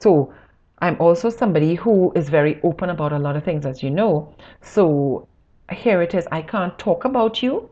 So 0.00 0.34
I'm 0.80 0.96
also 0.98 1.30
somebody 1.30 1.74
who 1.74 2.12
is 2.16 2.28
very 2.28 2.60
open 2.62 2.90
about 2.90 3.12
a 3.12 3.18
lot 3.18 3.36
of 3.36 3.44
things, 3.44 3.64
as 3.64 3.82
you 3.82 3.90
know. 3.90 4.34
So 4.60 5.28
here 5.70 6.02
it 6.02 6.14
is 6.14 6.26
I 6.32 6.42
can't 6.42 6.76
talk 6.78 7.04
about 7.04 7.42
you 7.42 7.70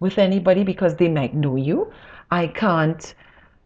with 0.00 0.16
anybody 0.16 0.64
because 0.64 0.94
they 0.94 1.08
might 1.08 1.34
know 1.34 1.56
you. 1.56 1.92
I 2.30 2.46
can't 2.46 3.14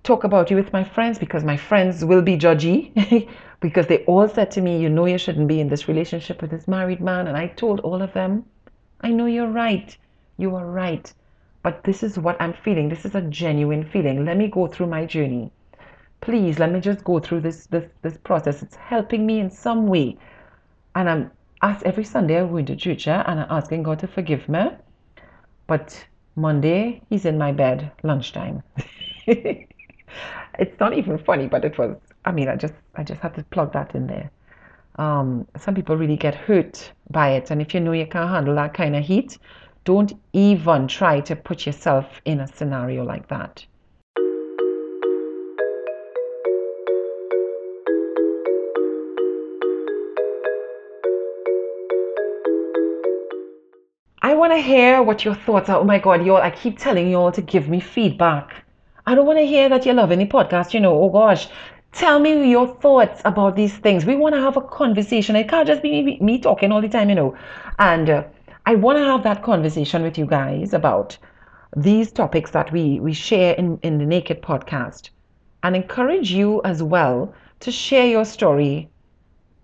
talk 0.03 0.25
about 0.25 0.51
you 0.51 0.57
with 0.57 0.73
my 0.73 0.85
friends 0.85 1.19
because 1.19 1.45
my 1.45 1.57
friends 1.57 2.05
will 2.05 2.23
be 2.23 2.37
judgy 2.37 3.29
because 3.61 3.87
they 3.87 4.05
all 4.05 4.29
said 4.29 4.51
to 4.53 4.61
me, 4.61 4.81
You 4.81 4.89
know, 4.89 5.07
you 5.07 5.19
shouldn't 5.19 5.49
be 5.49 5.61
in 5.61 5.69
this 5.69 5.89
relationship 5.89 6.41
with 6.41 6.51
this 6.51 6.67
married 6.67 7.01
man. 7.01 7.27
And 7.27 7.37
I 7.37 7.49
told 7.49 7.81
all 7.81 8.01
of 8.03 8.13
them, 8.13 8.45
I 9.03 9.11
know 9.11 9.27
you're 9.27 9.51
right. 9.51 9.97
You 10.39 10.57
are 10.57 10.67
right. 10.67 11.13
But 11.63 11.85
this 11.85 12.03
is 12.03 12.19
what 12.19 12.41
I'm 12.41 12.55
feeling. 12.55 12.89
This 12.89 13.05
is 13.05 13.15
a 13.15 13.21
genuine 13.21 13.85
feeling. 13.85 14.25
Let 14.25 14.39
me 14.39 14.49
go 14.49 14.67
through 14.67 14.87
my 14.87 15.05
journey. 15.05 15.53
Please 16.23 16.59
let 16.59 16.73
me 16.73 16.81
just 16.81 17.05
go 17.05 17.19
through 17.19 17.41
this 17.41 17.67
this 17.67 17.91
this 18.03 18.17
process. 18.19 18.63
It's 18.63 18.77
helping 18.77 19.27
me 19.27 19.41
in 19.41 19.51
some 19.51 19.87
way. 19.87 20.19
And 20.95 21.09
I'm 21.09 21.31
ask 21.63 21.85
every 21.85 22.05
Sunday 22.05 22.41
I 22.41 22.47
go 22.47 22.57
into 22.57 22.77
church 22.77 23.07
and 23.07 23.41
I'm 23.41 23.47
asking 23.51 23.83
God 23.83 23.99
to 24.01 24.07
forgive 24.07 24.49
me. 24.49 24.71
But 25.67 26.07
Monday 26.37 27.03
he's 27.11 27.27
in 27.27 27.37
my 27.39 27.53
bed 27.53 27.93
lunchtime. 28.03 28.63
it's 30.59 30.79
not 30.81 30.97
even 30.97 31.19
funny, 31.19 31.47
but 31.47 31.65
it 31.65 31.79
was. 31.79 31.97
I 32.25 32.33
mean, 32.33 32.49
I 32.49 32.57
just 32.57 32.75
I 32.95 33.03
just 33.03 33.21
had 33.21 33.35
to 33.35 33.45
plug 33.45 33.73
that 33.73 33.95
in 33.95 34.07
there. 34.07 34.31
Um, 34.97 35.47
some 35.59 35.75
people 35.75 35.97
really 35.97 36.17
get 36.17 36.35
hurt 36.35 36.93
by 37.11 37.31
it, 37.31 37.51
and 37.51 37.63
if 37.63 37.75
you 37.75 37.81
know 37.81 37.93
you 37.93 38.07
can't 38.07 38.29
handle 38.29 38.55
that 38.57 38.75
kind 38.75 38.97
of 38.97 39.05
heat, 39.05 39.39
don't 39.85 40.13
even 40.33 40.89
try 40.89 41.21
to 41.21 41.37
put 41.37 41.67
yourself 41.67 42.07
in 42.25 42.41
a 42.41 42.47
scenario 42.47 43.05
like 43.05 43.29
that. 43.29 43.65
I 54.23 54.35
want 54.35 54.53
to 54.53 54.59
hear 54.59 55.03
what 55.03 55.25
your 55.25 55.35
thoughts 55.35 55.71
are. 55.71 55.79
Oh 55.79 55.85
my 55.85 55.99
God, 55.99 56.25
y'all, 56.27 56.37
I 56.37 56.51
keep 56.51 56.79
telling 56.79 57.11
y'all 57.11 57.33
to 57.33 57.41
give 57.41 57.69
me 57.69 57.81
feedback. 57.81 58.65
I 59.07 59.15
don't 59.15 59.27
want 59.27 59.39
to 59.39 59.47
hear 59.47 59.69
that 59.69 59.87
you 59.87 59.93
love 59.93 60.13
any 60.13 60.27
podcast, 60.27 60.75
you 60.75 60.81
know. 60.81 61.01
Oh 61.03 61.09
gosh, 61.11 61.49
tell 61.93 62.19
me 62.19 62.51
your 62.51 62.67
thoughts 62.67 63.23
about 63.25 63.57
these 63.57 63.77
things. 63.79 64.05
We 64.05 64.17
want 64.17 64.35
to 64.35 64.41
have 64.41 64.57
a 64.57 64.61
conversation. 64.63 65.37
It 65.37 65.49
can't 65.49 65.67
just 65.67 65.83
be 65.83 66.03
me, 66.03 66.19
me 66.21 66.39
talking 66.39 66.73
all 66.73 66.81
the 66.81 66.89
time, 66.89 67.09
you 67.09 67.15
know. 67.15 67.37
And 67.79 68.11
uh, 68.11 68.25
I 68.67 68.75
want 68.75 68.99
to 68.99 69.05
have 69.05 69.23
that 69.25 69.43
conversation 69.43 70.03
with 70.03 70.19
you 70.19 70.27
guys 70.27 70.73
about 70.75 71.17
these 71.77 72.13
topics 72.13 72.51
that 72.53 72.73
we, 72.73 73.01
we 73.01 73.13
share 73.13 73.55
in, 73.55 73.79
in 73.83 73.99
the 73.99 74.07
Naked 74.07 74.43
podcast 74.43 75.11
and 75.63 75.77
encourage 75.77 76.31
you 76.33 76.61
as 76.65 76.83
well 76.83 77.33
to 77.61 77.71
share 77.71 78.07
your 78.07 78.25
story 78.25 78.91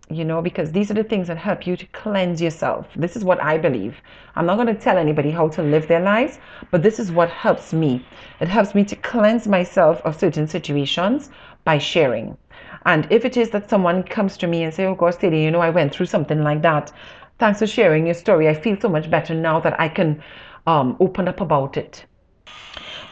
you 0.09 0.25
know, 0.25 0.40
because 0.40 0.71
these 0.71 0.90
are 0.90 0.95
the 0.95 1.03
things 1.03 1.27
that 1.27 1.37
help 1.37 1.66
you 1.66 1.77
to 1.77 1.87
cleanse 1.87 2.40
yourself. 2.40 2.87
This 2.95 3.16
is 3.16 3.25
what 3.25 3.42
I 3.42 3.59
believe. 3.59 4.01
I'm 4.37 4.47
not 4.47 4.57
going 4.57 4.69
to 4.69 4.75
tell 4.75 4.99
anybody 4.99 5.31
how 5.31 5.49
to 5.49 5.62
live 5.62 5.88
their 5.88 6.01
lives, 6.01 6.38
but 6.71 6.83
this 6.83 6.99
is 6.99 7.11
what 7.11 7.29
helps 7.31 7.73
me. 7.73 8.07
It 8.40 8.49
helps 8.49 8.75
me 8.75 8.85
to 8.85 8.97
cleanse 8.97 9.49
myself 9.49 10.01
of 10.03 10.19
certain 10.19 10.47
situations 10.47 11.31
by 11.64 11.79
sharing. 11.79 12.37
And 12.85 13.09
if 13.11 13.25
it 13.25 13.37
is 13.37 13.51
that 13.51 13.69
someone 13.69 14.05
comes 14.05 14.37
to 14.38 14.47
me 14.47 14.62
and 14.62 14.73
say, 14.73 14.85
"Oh 14.87 14.95
gosh, 14.95 15.16
Sadie, 15.16 15.40
you 15.40 15.51
know, 15.51 15.61
I 15.61 15.71
went 15.71 15.92
through 15.92 16.07
something 16.07 16.42
like 16.42 16.62
that. 16.62 16.92
Thanks 17.38 17.59
for 17.59 17.66
sharing 17.66 18.07
your 18.07 18.14
story. 18.14 18.49
I 18.49 18.55
feel 18.55 18.81
so 18.81 18.88
much 18.88 19.11
better 19.11 19.35
now 19.35 19.59
that 19.61 19.79
I 19.81 19.88
can 19.88 20.23
um, 20.66 20.97
open 21.01 21.27
up 21.27 21.40
about 21.40 21.77
it." 21.77 22.07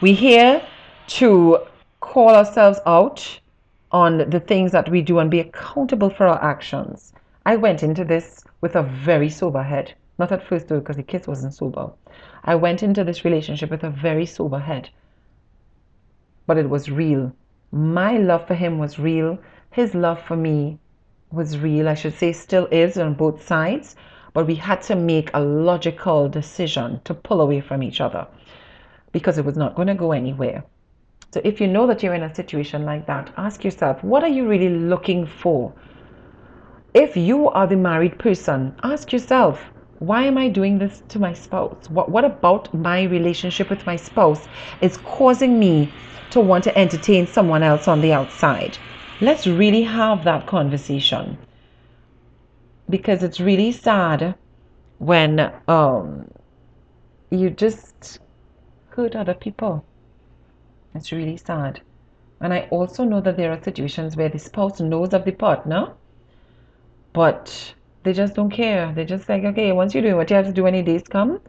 We're 0.01 0.15
here 0.15 0.61
to 1.07 1.59
call 1.99 2.29
ourselves 2.29 2.79
out 2.85 3.39
on 3.95 4.29
the 4.29 4.41
things 4.41 4.73
that 4.73 4.89
we 4.89 5.01
do 5.01 5.19
and 5.19 5.31
be 5.31 5.39
accountable 5.39 6.09
for 6.09 6.27
our 6.27 6.43
actions. 6.43 7.13
I 7.45 7.55
went 7.55 7.81
into 7.81 8.03
this 8.03 8.43
with 8.59 8.75
a 8.75 8.83
very 8.83 9.29
sober 9.29 9.63
head. 9.63 9.93
Not 10.19 10.33
at 10.33 10.45
first, 10.45 10.67
though, 10.67 10.81
because 10.81 10.97
the 10.97 11.03
kiss 11.03 11.27
wasn't 11.27 11.53
sober. 11.53 11.91
I 12.43 12.55
went 12.55 12.83
into 12.83 13.05
this 13.05 13.23
relationship 13.23 13.71
with 13.71 13.85
a 13.85 13.89
very 13.89 14.25
sober 14.25 14.59
head. 14.59 14.89
But 16.45 16.57
it 16.57 16.69
was 16.69 16.91
real. 16.91 17.31
My 17.71 18.17
love 18.17 18.45
for 18.45 18.53
him 18.53 18.79
was 18.79 18.99
real. 18.99 19.39
His 19.71 19.95
love 19.95 20.21
for 20.21 20.35
me 20.35 20.77
was 21.31 21.57
real. 21.57 21.87
I 21.87 21.93
should 21.93 22.15
say, 22.15 22.33
still 22.33 22.67
is 22.71 22.97
on 22.97 23.13
both 23.13 23.47
sides. 23.47 23.95
But 24.33 24.45
we 24.45 24.55
had 24.55 24.81
to 24.83 24.95
make 24.97 25.31
a 25.33 25.39
logical 25.39 26.27
decision 26.27 26.99
to 27.05 27.13
pull 27.13 27.39
away 27.39 27.61
from 27.61 27.81
each 27.81 28.01
other 28.01 28.27
because 29.13 29.37
it 29.37 29.45
was 29.45 29.55
not 29.55 29.75
going 29.75 29.87
to 29.87 29.95
go 29.95 30.11
anywhere. 30.11 30.65
So 31.35 31.41
if 31.43 31.59
you 31.59 31.67
know 31.67 31.85
that 31.87 32.01
you're 32.01 32.13
in 32.13 32.23
a 32.23 32.33
situation 32.33 32.85
like 32.85 33.07
that, 33.07 33.29
ask 33.35 33.65
yourself, 33.65 34.01
what 34.05 34.23
are 34.23 34.29
you 34.29 34.47
really 34.47 34.69
looking 34.69 35.25
for? 35.25 35.73
If 36.93 37.17
you 37.17 37.49
are 37.49 37.67
the 37.67 37.75
married 37.75 38.17
person, 38.17 38.73
ask 38.83 39.11
yourself, 39.11 39.61
why 39.99 40.23
am 40.23 40.37
I 40.37 40.47
doing 40.47 40.79
this 40.79 41.03
to 41.09 41.19
my 41.19 41.33
spouse? 41.33 41.89
What, 41.89 42.09
what 42.09 42.23
about 42.23 42.73
my 42.73 43.03
relationship 43.03 43.69
with 43.69 43.85
my 43.85 43.97
spouse 43.97 44.47
is 44.79 44.95
causing 44.95 45.59
me 45.59 45.91
to 46.29 46.39
want 46.39 46.63
to 46.63 46.77
entertain 46.77 47.27
someone 47.27 47.63
else 47.63 47.89
on 47.89 47.99
the 47.99 48.13
outside? 48.13 48.77
Let's 49.19 49.45
really 49.45 49.83
have 49.83 50.23
that 50.23 50.47
conversation 50.47 51.37
because 52.89 53.23
it's 53.23 53.41
really 53.41 53.73
sad 53.73 54.35
when 54.99 55.51
um, 55.67 56.31
you 57.29 57.49
just 57.49 58.19
hurt 58.91 59.17
other 59.17 59.33
people. 59.33 59.83
It's 60.95 61.11
really 61.11 61.35
sad. 61.35 61.81
And 62.39 62.53
I 62.53 62.67
also 62.71 63.03
know 63.03 63.19
that 63.19 63.35
there 63.35 63.51
are 63.51 63.61
situations 63.61 64.15
where 64.15 64.29
the 64.29 64.39
spouse 64.39 64.79
knows 64.79 65.13
of 65.13 65.25
the 65.25 65.33
partner, 65.33 65.91
but 67.11 67.75
they 68.03 68.13
just 68.13 68.33
don't 68.33 68.49
care. 68.49 68.93
They 68.93 69.03
just 69.03 69.27
like, 69.27 69.43
okay, 69.43 69.73
once 69.73 69.93
you're 69.93 70.03
doing 70.03 70.15
what 70.15 70.29
you 70.29 70.37
have 70.37 70.45
to 70.45 70.53
do 70.53 70.63
when 70.63 70.73
your 70.73 70.83
days 70.83 71.03
come, 71.03 71.41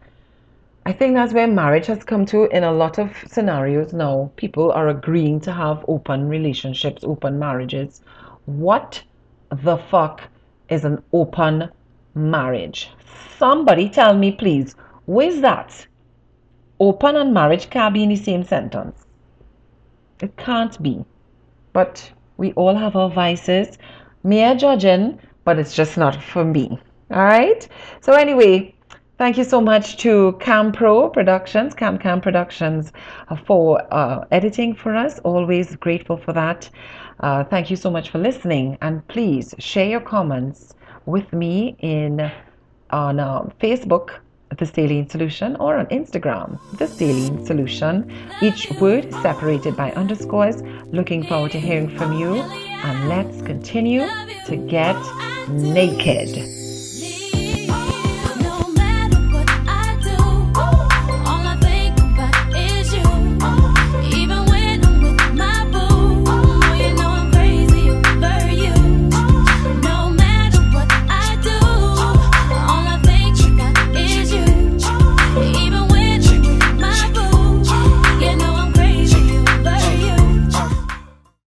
I 0.85 0.93
think 0.93 1.15
that's 1.15 1.33
where 1.33 1.47
marriage 1.47 1.87
has 1.87 2.03
come 2.03 2.27
to 2.27 2.45
in 2.57 2.65
a 2.65 2.73
lot 2.73 2.99
of 2.99 3.17
scenarios 3.29 3.93
now. 3.93 4.33
People 4.37 4.73
are 4.73 4.89
agreeing 4.89 5.41
to 5.41 5.53
have 5.53 5.85
open 5.87 6.29
relationships, 6.29 7.05
open 7.05 7.39
marriages. 7.39 8.03
What 8.47 9.03
the 9.51 9.77
fuck 9.77 10.23
is 10.69 10.85
an 10.85 11.03
open 11.13 11.69
marriage? 12.15 12.91
Somebody 13.39 13.89
tell 13.89 14.17
me, 14.17 14.33
please, 14.33 14.75
where's 15.07 15.41
that? 15.41 15.87
Open 16.81 17.17
and 17.17 17.33
marriage 17.33 17.71
can't 17.71 17.95
be 17.95 18.03
in 18.03 18.09
the 18.09 18.17
same 18.17 18.43
sentence. 18.43 19.06
It 20.21 20.37
can't 20.37 20.81
be. 20.83 21.05
But 21.73 22.11
we 22.37 22.53
all 22.53 22.75
have 22.75 22.97
our 22.97 23.11
vices. 23.11 23.79
Me 24.25 24.43
are 24.45 24.55
judging, 24.55 25.19
but 25.45 25.59
it's 25.59 25.75
just 25.75 25.97
not 25.97 26.23
for 26.23 26.45
me. 26.45 26.79
All 27.11 27.25
right. 27.25 27.67
So 28.01 28.13
anyway, 28.13 28.75
thank 29.19 29.39
you 29.39 29.45
so 29.45 29.61
much 29.61 29.97
to 29.99 30.37
Cam 30.41 30.73
Pro 30.73 31.09
Productions, 31.09 31.75
Cam 31.75 31.99
Cam 31.99 32.21
Productions, 32.21 32.93
uh, 33.29 33.37
for 33.37 33.83
uh, 33.95 34.25
editing 34.33 34.75
for 34.75 34.95
us. 34.95 35.19
Always 35.21 35.77
grateful 35.77 36.17
for 36.17 36.33
that. 36.33 36.69
Uh, 37.21 37.45
thank 37.45 37.71
you 37.71 37.77
so 37.77 37.91
much 37.91 38.11
for 38.11 38.19
listening, 38.19 38.77
and 38.83 39.07
please 39.09 39.55
share 39.59 39.89
your 39.89 40.01
comments 40.01 40.75
with 41.07 41.33
me 41.33 41.77
in 41.81 42.31
on 42.91 43.19
uh, 43.21 43.43
Facebook 43.61 44.19
the 44.57 44.67
Saline 44.67 45.09
Solution 45.09 45.57
or 45.57 45.77
on 45.77 45.87
Instagram, 45.87 46.59
The 46.79 46.87
Saline 46.87 47.45
Solution. 47.45 48.11
Each 48.41 48.71
word 48.81 49.13
separated 49.23 49.77
by 49.77 49.93
underscores. 49.93 50.63
Looking 50.93 51.25
forward 51.27 51.53
to 51.53 51.61
hearing 51.61 51.97
from 51.97 52.19
you. 52.19 52.37
And 52.37 53.09
let's 53.09 53.43
continue 53.43 54.07
to 54.47 54.57
get 54.57 54.97
naked. 55.49 56.66